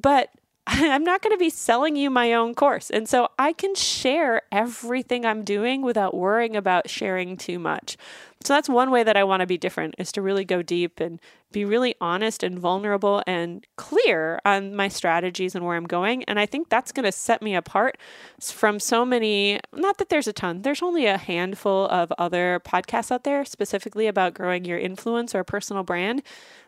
but 0.00 0.30
I'm 0.70 1.02
not 1.02 1.22
going 1.22 1.34
to 1.34 1.38
be 1.38 1.48
selling 1.48 1.96
you 1.96 2.10
my 2.10 2.34
own 2.34 2.54
course. 2.54 2.90
And 2.90 3.08
so 3.08 3.28
I 3.38 3.54
can 3.54 3.74
share 3.74 4.42
everything 4.52 5.24
I'm 5.24 5.42
doing 5.42 5.80
without 5.80 6.14
worrying 6.14 6.56
about 6.56 6.90
sharing 6.90 7.38
too 7.38 7.58
much. 7.58 7.96
So 8.44 8.52
that's 8.52 8.68
one 8.68 8.90
way 8.90 9.02
that 9.02 9.16
I 9.16 9.24
want 9.24 9.40
to 9.40 9.46
be 9.46 9.56
different 9.56 9.94
is 9.96 10.12
to 10.12 10.22
really 10.22 10.44
go 10.44 10.60
deep 10.60 11.00
and 11.00 11.18
be 11.50 11.64
really 11.64 11.94
honest 12.00 12.42
and 12.42 12.58
vulnerable 12.58 13.22
and 13.26 13.66
clear 13.76 14.38
on 14.44 14.76
my 14.76 14.88
strategies 14.88 15.54
and 15.54 15.64
where 15.64 15.76
I'm 15.76 15.86
going. 15.86 16.22
And 16.24 16.38
I 16.38 16.44
think 16.44 16.68
that's 16.68 16.92
going 16.92 17.04
to 17.04 17.12
set 17.12 17.40
me 17.40 17.56
apart 17.56 17.96
from 18.40 18.78
so 18.78 19.06
many, 19.06 19.58
not 19.72 19.96
that 19.98 20.10
there's 20.10 20.28
a 20.28 20.32
ton, 20.32 20.62
there's 20.62 20.82
only 20.82 21.06
a 21.06 21.16
handful 21.16 21.86
of 21.86 22.12
other 22.18 22.60
podcasts 22.64 23.10
out 23.10 23.24
there 23.24 23.44
specifically 23.46 24.06
about 24.06 24.34
growing 24.34 24.66
your 24.66 24.78
influence 24.78 25.34
or 25.34 25.42
personal 25.42 25.82
brand. 25.82 26.22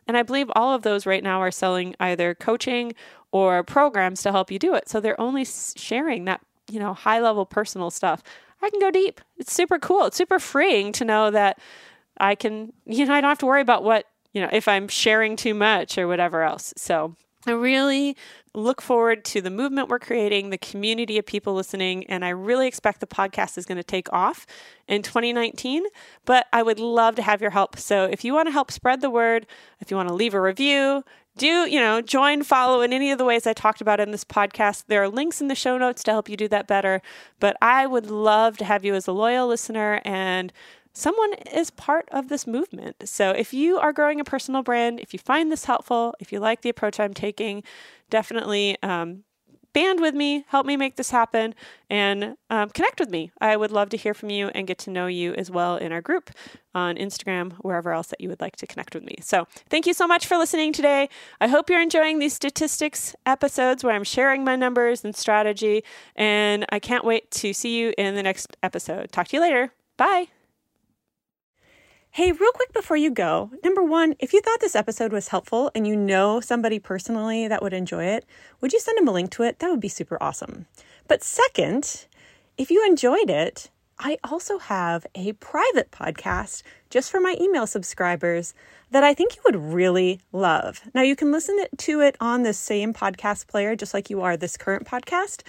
And 0.09 0.17
I 0.17 0.23
believe 0.23 0.51
all 0.57 0.75
of 0.75 0.83
those 0.83 1.07
right 1.07 1.23
now 1.23 1.41
are 1.41 1.53
selling 1.53 1.95
either 2.01 2.35
coaching 2.35 2.95
or 3.33 3.63
programs 3.63 4.23
to 4.23 4.33
help 4.33 4.51
you 4.51 4.59
do 4.59 4.75
it. 4.75 4.89
So 4.89 5.01
they're 5.01 5.21
only 5.21 5.45
sharing 5.45 6.25
that, 6.25 6.41
you 6.71 6.81
know, 6.81 6.95
high 6.95 7.21
level 7.21 7.47
personal 7.47 7.91
stuff. 7.91 8.23
I 8.63 8.71
can 8.71 8.81
go 8.81 8.91
deep. 8.91 9.21
It's 9.39 9.53
super 9.53 9.79
cool. 9.79 10.07
It's 10.07 10.17
super 10.17 10.39
freeing 10.39 10.93
to 10.93 11.05
know 11.05 11.31
that 11.31 11.59
I 12.19 12.35
can, 12.35 12.73
you 12.87 13.07
know, 13.07 13.15
I 13.15 13.21
don't 13.21 13.31
have 13.31 13.39
to 13.39 13.47
worry 13.47 13.63
about 13.63 13.85
what, 13.85 14.07
you 14.33 14.41
know, 14.41 14.49
if 14.53 14.69
I'm 14.69 14.89
sharing 14.89 15.37
too 15.37 15.55
much 15.55 15.99
or 15.99 16.07
whatever 16.07 16.43
else. 16.43 16.73
So 16.77 17.17
I 17.47 17.53
really 17.53 18.17
look 18.53 18.83
forward 18.83 19.25
to 19.25 19.41
the 19.41 19.49
movement 19.49 19.89
we're 19.89 19.99
creating, 19.99 20.51
the 20.51 20.59
community 20.59 21.17
of 21.17 21.25
people 21.25 21.55
listening, 21.55 22.05
and 22.07 22.23
I 22.23 22.31
really 22.31 22.67
expect 22.67 23.01
the 23.01 23.07
podcast 23.07 23.57
is 23.57 23.65
going 23.65 23.79
to 23.79 23.85
take 23.85 24.13
off 24.13 24.47
in 24.87 25.03
2019. 25.03 25.85
But 26.27 26.47
I 26.53 26.63
would 26.63 26.79
love 26.79 27.15
to 27.15 27.23
have 27.23 27.41
your 27.41 27.51
help. 27.51 27.79
So 27.79 28.05
if 28.05 28.25
you 28.25 28.35
want 28.35 28.49
to 28.49 28.53
help 28.53 28.71
spread 28.71 29.01
the 29.01 29.11
word, 29.11 29.47
if 29.81 29.91
you 29.91 29.97
want 29.97 30.09
to 30.11 30.15
leave 30.15 30.35
a 30.35 30.41
review, 30.41 31.03
do, 31.41 31.67
you 31.67 31.81
know, 31.81 32.03
join, 32.03 32.43
follow 32.43 32.83
in 32.83 32.93
any 32.93 33.11
of 33.11 33.17
the 33.17 33.25
ways 33.25 33.47
I 33.47 33.55
talked 33.55 33.81
about 33.81 33.99
in 33.99 34.11
this 34.11 34.25
podcast. 34.25 34.85
There 34.89 35.03
are 35.03 35.09
links 35.09 35.41
in 35.41 35.49
the 35.49 35.55
show 35.55 35.79
notes 35.79 36.05
to 36.05 36.11
help 36.11 36.29
you 36.29 36.37
do 36.37 36.49
that 36.49 36.67
better. 36.67 37.01
But 37.39 37.57
I 37.63 37.87
would 37.87 38.11
love 38.11 38.59
to 38.59 38.65
have 38.67 38.85
you 38.85 38.95
as 38.95 39.09
a 39.09 39.13
loyal 39.13 39.49
listener 39.49 40.03
and 40.05 40.53
someone 40.93 41.33
is 41.51 41.71
part 41.71 42.07
of 42.13 42.29
this 42.29 42.47
movement. 42.47 43.09
So 43.09 43.31
if 43.31 43.55
you 43.55 43.79
are 43.79 43.91
growing 43.91 44.21
a 44.21 44.25
personal 44.25 44.63
brand, 44.63 45.01
if 45.01 45.15
you 45.15 45.19
find 45.19 45.51
this 45.51 45.65
helpful, 45.65 46.15
if 46.21 46.31
you 46.31 46.41
like 46.41 46.61
the 46.61 46.69
approach 46.69 47.01
I'm 47.01 47.15
taking, 47.15 47.63
definitely 48.11 48.77
um, 48.83 49.25
band 49.73 50.01
with 50.01 50.15
me, 50.15 50.45
help 50.49 50.67
me 50.67 50.77
make 50.77 50.97
this 50.97 51.11
happen, 51.11 51.55
and 51.89 52.37
um, 52.51 52.71
connect 52.71 53.01
with 53.01 53.11
me. 53.11 53.31
I 53.41 53.57
would 53.57 53.71
love 53.71 53.89
to 53.91 53.97
hear 53.97 54.15
from 54.15 54.31
you 54.31 54.49
and 54.49 54.67
get 54.67 54.79
to 54.79 54.91
know 54.91 55.07
you 55.07 55.35
as 55.35 55.51
well 55.51 55.77
in 55.77 55.93
our 55.93 56.01
group 56.01 56.31
on 56.75 56.97
Instagram, 56.97 57.53
wherever 57.61 57.93
else 57.93 58.09
that 58.09 58.21
you 58.21 58.29
would 58.29 58.41
like 58.41 58.57
to 58.57 58.67
connect 58.67 58.95
with 58.95 59.05
me. 59.05 59.17
So, 59.21 59.47
thank 59.69 59.87
you 59.87 59.95
so 59.95 60.07
much 60.07 60.27
for 60.27 60.37
listening 60.37 60.73
today. 60.73 61.09
I 61.41 61.49
hope 61.49 61.71
you're 61.71 61.83
enjoying 61.83 62.19
these 62.19 62.35
statistics 62.35 63.15
episodes 63.27 63.83
where 63.83 63.95
I'm 63.95 64.05
sharing 64.05 64.45
my 64.45 64.57
numbers 64.57 65.05
and 65.05 65.15
strategy, 65.15 65.85
and 66.17 66.65
I 66.71 66.79
can't 66.79 67.05
wait 67.05 67.31
to 67.33 67.53
see 67.53 67.79
you 67.79 67.95
in 67.99 68.15
the 68.15 68.23
next 68.23 68.57
episode. 68.63 69.13
Talk 69.13 69.29
to 69.29 69.37
you 69.37 69.43
later. 69.43 69.73
Bye. 69.97 70.29
Hey, 72.13 72.33
real 72.33 72.51
quick 72.51 72.73
before 72.73 72.97
you 72.97 73.13
go, 73.13 73.53
number 73.63 73.85
one, 73.85 74.17
if 74.19 74.33
you 74.33 74.41
thought 74.41 74.59
this 74.59 74.75
episode 74.75 75.13
was 75.13 75.29
helpful 75.29 75.71
and 75.77 75.87
you 75.87 75.95
know 75.95 76.41
somebody 76.41 76.81
personally 76.81 77.47
that 77.47 77.63
would 77.63 77.73
enjoy 77.73 78.03
it, 78.03 78.27
would 78.61 78.73
you 78.73 78.81
send 78.81 78.99
them 78.99 79.07
a 79.07 79.13
link 79.13 79.31
to 79.31 79.45
it? 79.45 79.61
That 79.61 79.71
would 79.71 79.79
be 79.79 79.89
super 79.89 80.19
awesome. 80.21 80.67
But 81.07 81.23
second, 81.23 82.07
if 82.59 82.69
you 82.69 82.85
enjoyed 82.85 83.31
it, 83.31 83.71
I 84.01 84.19
also 84.25 84.59
have 84.59 85.07
a 85.15 85.35
private 85.35 85.93
podcast 85.93 86.65
just 86.91 87.13
for 87.13 87.21
my 87.21 87.37
email 87.41 87.69
subscribers 87.69 88.55
that 88.91 89.05
I 89.05 89.15
think 89.15 89.37
you 89.37 89.43
would 89.45 89.73
really 89.73 90.21
love. 90.33 90.81
Now, 90.93 91.03
you 91.03 91.15
can 91.15 91.31
listen 91.31 91.65
to 91.77 92.01
it 92.01 92.17
on 92.21 92.43
the 92.43 92.53
same 92.53 92.93
podcast 92.93 93.47
player, 93.47 93.77
just 93.77 93.95
like 93.95 94.11
you 94.11 94.21
are 94.21 94.37
this 94.37 94.57
current 94.57 94.85
podcast, 94.85 95.43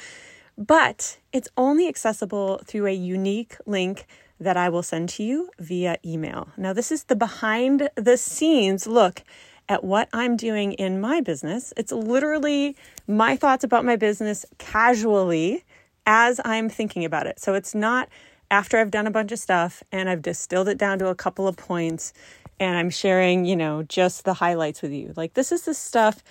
but 0.59 1.17
it's 1.33 1.49
only 1.57 1.87
accessible 1.87 2.61
through 2.67 2.85
a 2.85 2.93
unique 2.93 3.57
link 3.65 4.05
that 4.41 4.57
I 4.57 4.69
will 4.69 4.83
send 4.83 5.07
to 5.09 5.23
you 5.23 5.49
via 5.59 5.97
email. 6.03 6.49
Now, 6.57 6.73
this 6.73 6.91
is 6.91 7.05
the 7.05 7.15
behind 7.15 7.89
the 7.95 8.17
scenes 8.17 8.87
look 8.87 9.23
at 9.69 9.83
what 9.83 10.09
I'm 10.11 10.35
doing 10.35 10.73
in 10.73 10.99
my 10.99 11.21
business. 11.21 11.73
It's 11.77 11.91
literally 11.91 12.75
my 13.07 13.37
thoughts 13.37 13.63
about 13.63 13.85
my 13.85 13.95
business 13.95 14.45
casually 14.57 15.63
as 16.05 16.41
I'm 16.43 16.67
thinking 16.69 17.05
about 17.05 17.27
it. 17.27 17.39
So 17.39 17.53
it's 17.53 17.75
not 17.75 18.09
after 18.49 18.79
I've 18.79 18.91
done 18.91 19.07
a 19.07 19.11
bunch 19.11 19.31
of 19.31 19.39
stuff 19.39 19.83
and 19.91 20.09
I've 20.09 20.23
distilled 20.23 20.67
it 20.67 20.77
down 20.77 20.99
to 20.99 21.07
a 21.07 21.15
couple 21.15 21.47
of 21.47 21.55
points 21.55 22.11
and 22.59 22.77
I'm 22.77 22.89
sharing, 22.89 23.45
you 23.45 23.55
know, 23.55 23.83
just 23.83 24.25
the 24.25 24.33
highlights 24.33 24.81
with 24.81 24.91
you. 24.91 25.13
Like, 25.15 25.35
this 25.35 25.51
is 25.51 25.63
the 25.63 25.73
stuff 25.73 26.23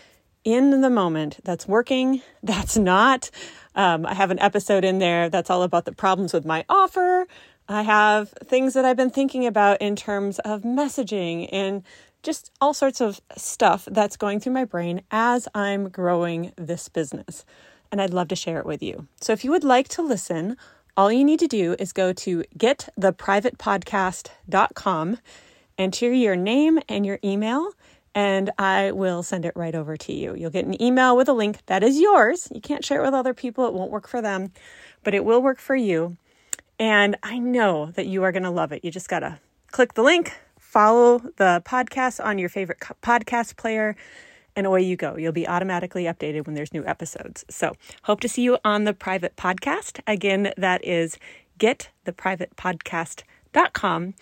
in 0.45 0.81
the 0.81 0.91
moment 0.91 1.39
that's 1.45 1.69
working, 1.69 2.23
that's 2.43 2.77
not. 2.77 3.31
Um, 3.75 4.05
I 4.05 4.15
have 4.15 4.31
an 4.31 4.39
episode 4.41 4.85
in 4.85 4.99
there 4.99 5.29
that's 5.29 5.51
all 5.51 5.63
about 5.63 5.85
the 5.85 5.93
problems 5.93 6.33
with 6.33 6.45
my 6.45 6.65
offer. 6.69 7.27
I 7.71 7.83
have 7.83 8.35
things 8.47 8.75
that 8.75 8.85
I've 8.85 8.97
been 8.97 9.11
thinking 9.11 9.47
about 9.47 9.81
in 9.81 9.95
terms 9.95 10.41
of 10.41 10.63
messaging 10.63 11.49
and 11.53 11.85
just 12.21 12.51
all 12.61 12.75
sorts 12.75 13.01
of 13.01 13.21
stuff 13.37 13.87
that's 13.89 14.17
going 14.17 14.41
through 14.41 14.55
my 14.55 14.65
brain 14.65 15.03
as 15.13 15.47
I'm 15.55 15.89
growing 15.89 16.53
this 16.57 16.89
business. 16.89 17.45
And 17.93 18.03
I'd 18.03 18.13
love 18.13 18.27
to 18.29 18.35
share 18.35 18.59
it 18.59 18.67
with 18.67 18.83
you. 18.83 19.07
So 19.21 19.33
if 19.33 19.45
you 19.45 19.53
would 19.53 19.63
like 19.63 19.87
to 19.91 20.03
listen, 20.03 20.57
all 20.97 21.13
you 21.13 21.23
need 21.23 21.39
to 21.39 21.47
do 21.47 21.77
is 21.79 21.93
go 21.93 22.13
to 22.13 22.43
gettheprivatepodcast.com, 22.59 25.19
enter 25.79 26.13
your 26.13 26.35
name 26.35 26.81
and 26.89 27.07
your 27.07 27.21
email, 27.23 27.71
and 28.17 28.51
I 28.59 28.91
will 28.91 29.23
send 29.23 29.45
it 29.45 29.53
right 29.55 29.77
over 29.77 29.97
to 29.97 30.13
you. 30.13 30.35
You'll 30.35 30.51
get 30.51 30.65
an 30.65 30.83
email 30.83 31.17
with 31.17 31.29
a 31.29 31.35
link 31.35 31.65
that 31.67 31.85
is 31.85 32.01
yours. 32.01 32.49
You 32.53 32.61
can't 32.61 32.85
share 32.85 33.01
it 33.01 33.05
with 33.05 33.15
other 33.15 33.33
people, 33.33 33.69
it 33.69 33.75
won't 33.75 33.93
work 33.93 34.09
for 34.09 34.21
them, 34.21 34.51
but 35.05 35.15
it 35.15 35.25
will 35.25 35.41
work 35.41 35.61
for 35.61 35.77
you 35.77 36.17
And 36.81 37.17
I 37.23 37.39
know 37.39 37.93
that 37.93 38.07
you 38.07 38.25
are 38.25 38.33
going 38.33 38.43
to 38.43 38.51
love 38.51 38.73
it. 38.73 38.85
You 38.85 38.91
just 38.91 39.11
got 39.11 39.21
to 39.21 39.39
click 39.71 39.95
the 39.95 40.03
link, 40.03 40.33
follow 40.59 41.21
the 41.37 41.63
podcast 41.65 42.25
on 42.25 42.39
your 42.39 42.49
favorite 42.49 42.81
podcast 43.03 43.57
player, 43.57 43.95
and 44.57 44.67
away 44.67 44.83
you 44.83 44.97
go. 44.97 45.17
You'll 45.17 45.31
be 45.33 45.47
automatically 45.47 46.03
updated 46.05 46.47
when 46.47 46.55
there's 46.55 46.73
new 46.73 46.87
episodes. 46.87 47.45
So, 47.51 47.75
hope 48.05 48.21
to 48.21 48.29
see 48.29 48.41
you 48.43 48.57
on 48.65 48.85
the 48.85 48.95
private 48.95 49.37
podcast. 49.37 50.01
Again, 50.07 50.55
that 50.57 50.83
is 50.85 51.19
gettheprivatepodcast.com. 51.59 54.15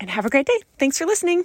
And 0.00 0.10
have 0.10 0.26
a 0.26 0.30
great 0.30 0.46
day. 0.46 0.60
Thanks 0.78 0.98
for 0.98 1.06
listening. 1.06 1.44